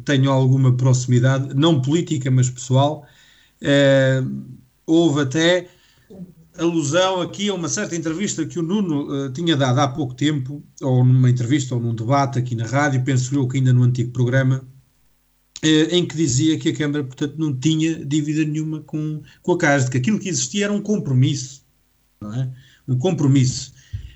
[0.06, 3.06] tenho alguma proximidade, não política, mas pessoal.
[4.86, 5.68] Houve até
[6.58, 10.64] alusão aqui a uma certa entrevista que o Nuno uh, tinha dado há pouco tempo,
[10.82, 14.12] ou numa entrevista ou num debate aqui na rádio, penso eu que ainda no antigo
[14.12, 14.64] programa,
[15.64, 19.58] uh, em que dizia que a Câmara, portanto, não tinha dívida nenhuma com, com a
[19.58, 21.66] CAS, que aquilo que existia era um compromisso,
[22.22, 22.52] não é?
[22.88, 23.73] Um compromisso.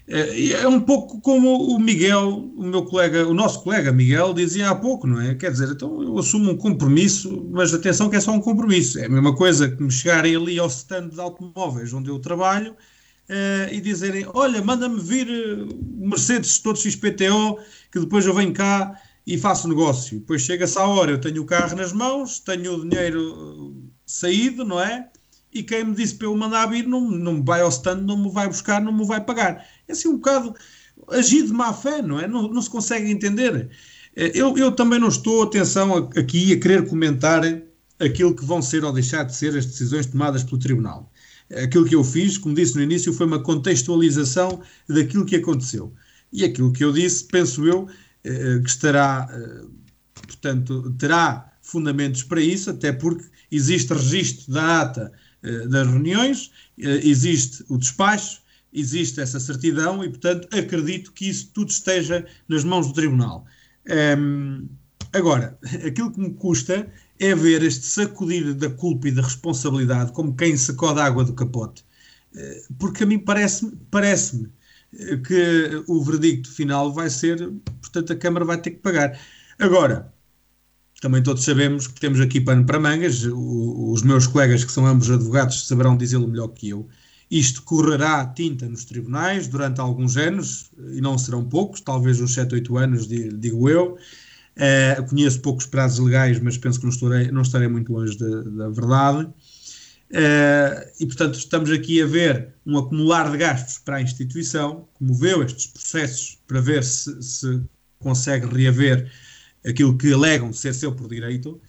[0.10, 4.70] É, é um pouco como o Miguel, o meu colega, o nosso colega Miguel dizia
[4.70, 5.36] há pouco, não é?
[5.36, 9.00] Quer dizer, então eu assumo um compromisso, mas atenção que é só um compromisso.
[9.00, 12.72] É a mesma coisa que me chegarem ali ao stand de automóveis onde eu trabalho
[12.72, 17.60] uh, e dizerem: Olha, manda-me vir uh, Mercedes todo XPTO,
[17.92, 20.20] que depois eu venho cá e faço negócio.
[20.20, 24.64] Depois chega-se a hora, eu tenho o carro nas mãos, tenho o dinheiro uh, saído,
[24.64, 25.10] não é?
[25.58, 28.18] E quem me disse para eu mandar vir não, não me vai ao stand, não
[28.18, 29.66] me vai buscar, não me vai pagar.
[29.88, 30.54] É assim um bocado
[31.10, 32.28] agir de má fé, não é?
[32.28, 33.70] Não, não se consegue entender.
[34.16, 37.42] Eh, eu, eu também não estou, atenção, aqui a querer comentar
[38.00, 41.12] aquilo que vão ser ou deixar de ser as decisões tomadas pelo Tribunal.
[41.64, 45.94] Aquilo que eu fiz, como disse no início, foi uma contextualização daquilo que aconteceu.
[46.32, 47.88] E aquilo que eu disse, penso eu,
[48.24, 49.28] eh, que estará,
[50.28, 55.12] portanto, terá fundamentos para isso, até porque existe registro da ata
[55.70, 58.42] das reuniões, existe o despacho,
[58.74, 63.46] existe essa certidão e, portanto, acredito que isso tudo esteja nas mãos do Tribunal.
[64.18, 64.68] Um,
[65.14, 70.36] agora, aquilo que me custa é ver este sacudir da culpa e da responsabilidade como
[70.36, 71.84] quem sacode a água do capote.
[72.36, 74.48] Eh, porque a mim parece-me parece
[74.94, 79.20] eh, que o verdicto final vai ser, portanto, a Câmara vai ter que pagar.
[79.58, 80.14] Agora,
[81.02, 85.10] também todos sabemos que temos aqui pano para mangas, os meus colegas que são ambos
[85.12, 86.88] advogados saberão dizê-lo melhor que eu.
[87.30, 92.56] Isto correrá tinta nos tribunais durante alguns anos, e não serão poucos, talvez uns 7,
[92.56, 93.98] 8 anos, digo eu.
[94.56, 98.42] Uh, conheço poucos prazos legais, mas penso que não estarei, não estarei muito longe da,
[98.42, 99.30] da verdade.
[100.10, 105.04] Uh, e, portanto, estamos aqui a ver um acumular de gastos para a instituição, que
[105.04, 107.62] moveu estes processos para ver se, se
[108.00, 109.12] consegue reaver
[109.68, 111.62] aquilo que alegam ser seu por direito.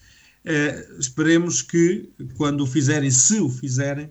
[0.44, 4.10] Uh, esperemos que, quando o fizerem, se o fizerem,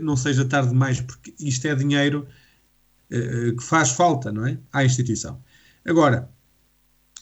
[0.00, 2.26] não seja tarde demais, porque isto é dinheiro
[3.08, 4.58] que faz falta, não é?
[4.72, 5.40] À instituição.
[5.84, 6.28] Agora,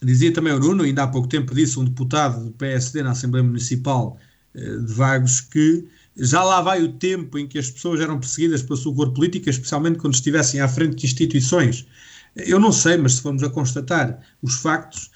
[0.04, 3.44] Dizia também o Nuno, ainda há pouco tempo disse um deputado do PSD na Assembleia
[3.44, 4.18] Municipal
[4.54, 5.86] eh, de Vagos que
[6.16, 9.50] já lá vai o tempo em que as pessoas eram perseguidas pela sua cor política,
[9.50, 11.86] especialmente quando estivessem à frente de instituições.
[12.36, 15.13] Eu não sei, mas se formos a constatar os factos, eh,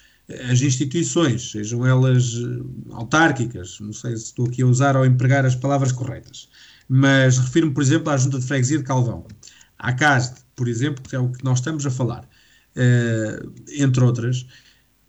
[0.49, 5.07] as instituições, sejam elas eh, autárquicas, não sei se estou aqui a usar ou a
[5.07, 6.49] empregar as palavras corretas,
[6.87, 9.25] mas refiro-me, por exemplo, à Junta de Freguesia de Calvão,
[9.77, 12.27] à CASD, por exemplo, que é o que nós estamos a falar,
[13.77, 14.45] entre outras,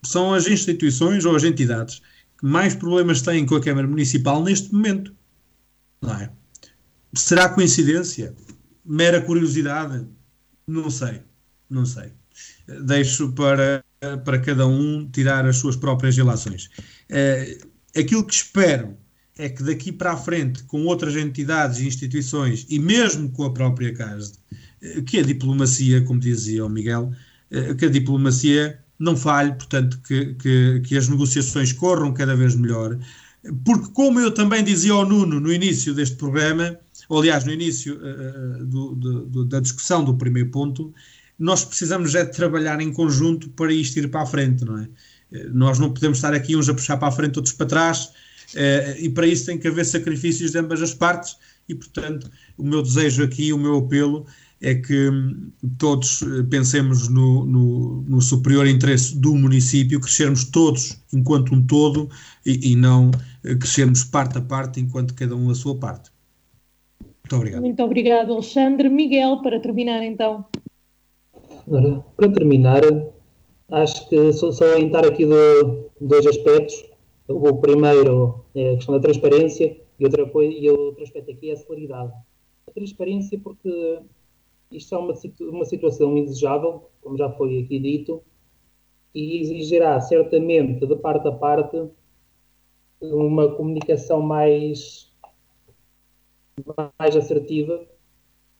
[0.02, 2.00] são as instituições ou as entidades
[2.38, 5.14] que mais problemas têm com a Câmara Municipal neste momento.
[6.00, 6.30] Não é?
[7.14, 8.34] Será coincidência?
[8.84, 10.06] Mera curiosidade?
[10.66, 11.22] Não sei.
[11.68, 12.12] Não sei.
[12.84, 13.84] Deixo para,
[14.24, 16.70] para cada um tirar as suas próprias relações.
[17.08, 17.58] É,
[17.96, 18.96] aquilo que espero
[19.40, 23.52] é que daqui para a frente, com outras entidades e instituições, e mesmo com a
[23.52, 24.38] própria CASD,
[24.82, 27.10] eh, que a diplomacia, como dizia o Miguel,
[27.50, 32.54] eh, que a diplomacia não falhe, portanto, que, que, que, as negociações corram cada vez
[32.54, 32.98] melhor,
[33.64, 36.78] porque, como eu também dizia ao Nuno no início deste programa,
[37.08, 40.92] ou aliás, no início uh, do, do, da discussão do primeiro ponto,
[41.40, 44.88] nós precisamos é de trabalhar em conjunto para isto ir para a frente, não é?
[45.52, 48.06] Nós não podemos estar aqui uns a puxar para a frente, outros para trás,
[48.54, 51.36] uh, e para isso tem que haver sacrifícios de ambas as partes,
[51.66, 54.26] e portanto, o meu desejo aqui, o meu apelo
[54.60, 60.98] é que hum, todos eh, pensemos no, no, no, superior interesse do município, crescermos todos
[61.14, 62.10] enquanto um todo
[62.44, 63.10] e, e, não
[63.42, 66.10] eh, crescermos parte a parte enquanto cada um a sua parte.
[67.00, 67.60] Muito obrigado.
[67.62, 68.90] Muito obrigado, Alexandre.
[68.90, 70.44] Miguel, para terminar então.
[72.16, 72.82] Para terminar,
[73.70, 76.84] acho que só, entrar aqui de dois aspectos.
[77.28, 81.56] O primeiro é a questão da transparência e, outra, e outro aspecto aqui é a
[81.56, 82.12] celeridade.
[82.66, 84.00] A transparência porque
[84.72, 88.20] isto é uma, uma situação indesejável, como já foi aqui dito,
[89.14, 91.88] e exigirá certamente, de parte a parte,
[93.00, 95.12] uma comunicação mais,
[96.98, 97.86] mais assertiva,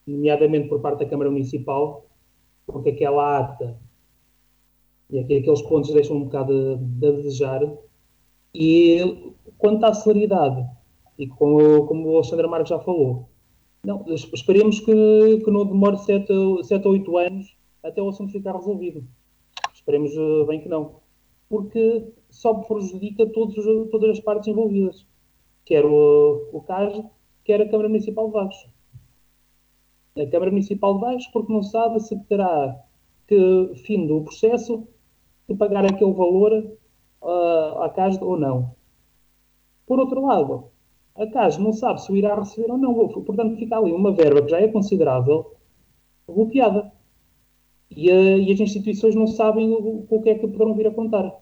[0.07, 2.05] nomeadamente por parte da Câmara Municipal,
[2.71, 3.77] porque aquela ata
[5.09, 7.61] e aqueles pontos deixam um bocado a desejar.
[8.53, 10.65] E quanto à celeridade,
[11.17, 13.29] e como, como o Alexandre Marques já falou,
[13.83, 19.03] não, esperemos que, que não demore 7 ou 8 anos até o assunto ficar resolvido.
[19.73, 21.01] Esperemos eh, bem que não.
[21.49, 23.55] Porque só prejudica todos,
[23.89, 25.05] todas as partes envolvidas.
[25.65, 27.03] Quer o, o CAS,
[27.43, 28.67] quer a Câmara Municipal de Vagos.
[30.17, 32.79] A Câmara Municipal de Vagos porque não sabe se terá
[33.27, 34.87] que, fim do processo,
[35.47, 36.51] de pagar aquele valor
[37.21, 38.75] uh, à CAS ou não.
[39.85, 40.65] Por outro lado,
[41.15, 42.93] a CAS não sabe se o irá receber ou não.
[43.07, 45.55] Portanto, fica ali uma verba que já é considerável
[46.27, 46.91] bloqueada.
[47.89, 50.91] E, a, e as instituições não sabem o, o, que é que poderão vir a
[50.91, 51.39] contar.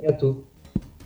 [0.00, 0.46] É tudo.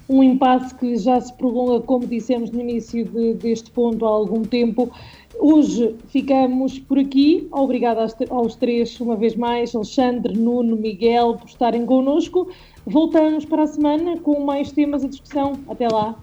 [0.08, 4.42] Um impasse que já se prolonga, como dissemos no início de, deste ponto, há algum
[4.42, 4.90] tempo.
[5.38, 7.46] Hoje ficamos por aqui.
[7.52, 12.48] Obrigada aos três, uma vez mais, Alexandre, Nuno, Miguel, por estarem connosco.
[12.86, 15.52] Voltamos para a semana com mais temas a discussão.
[15.68, 16.18] Até lá.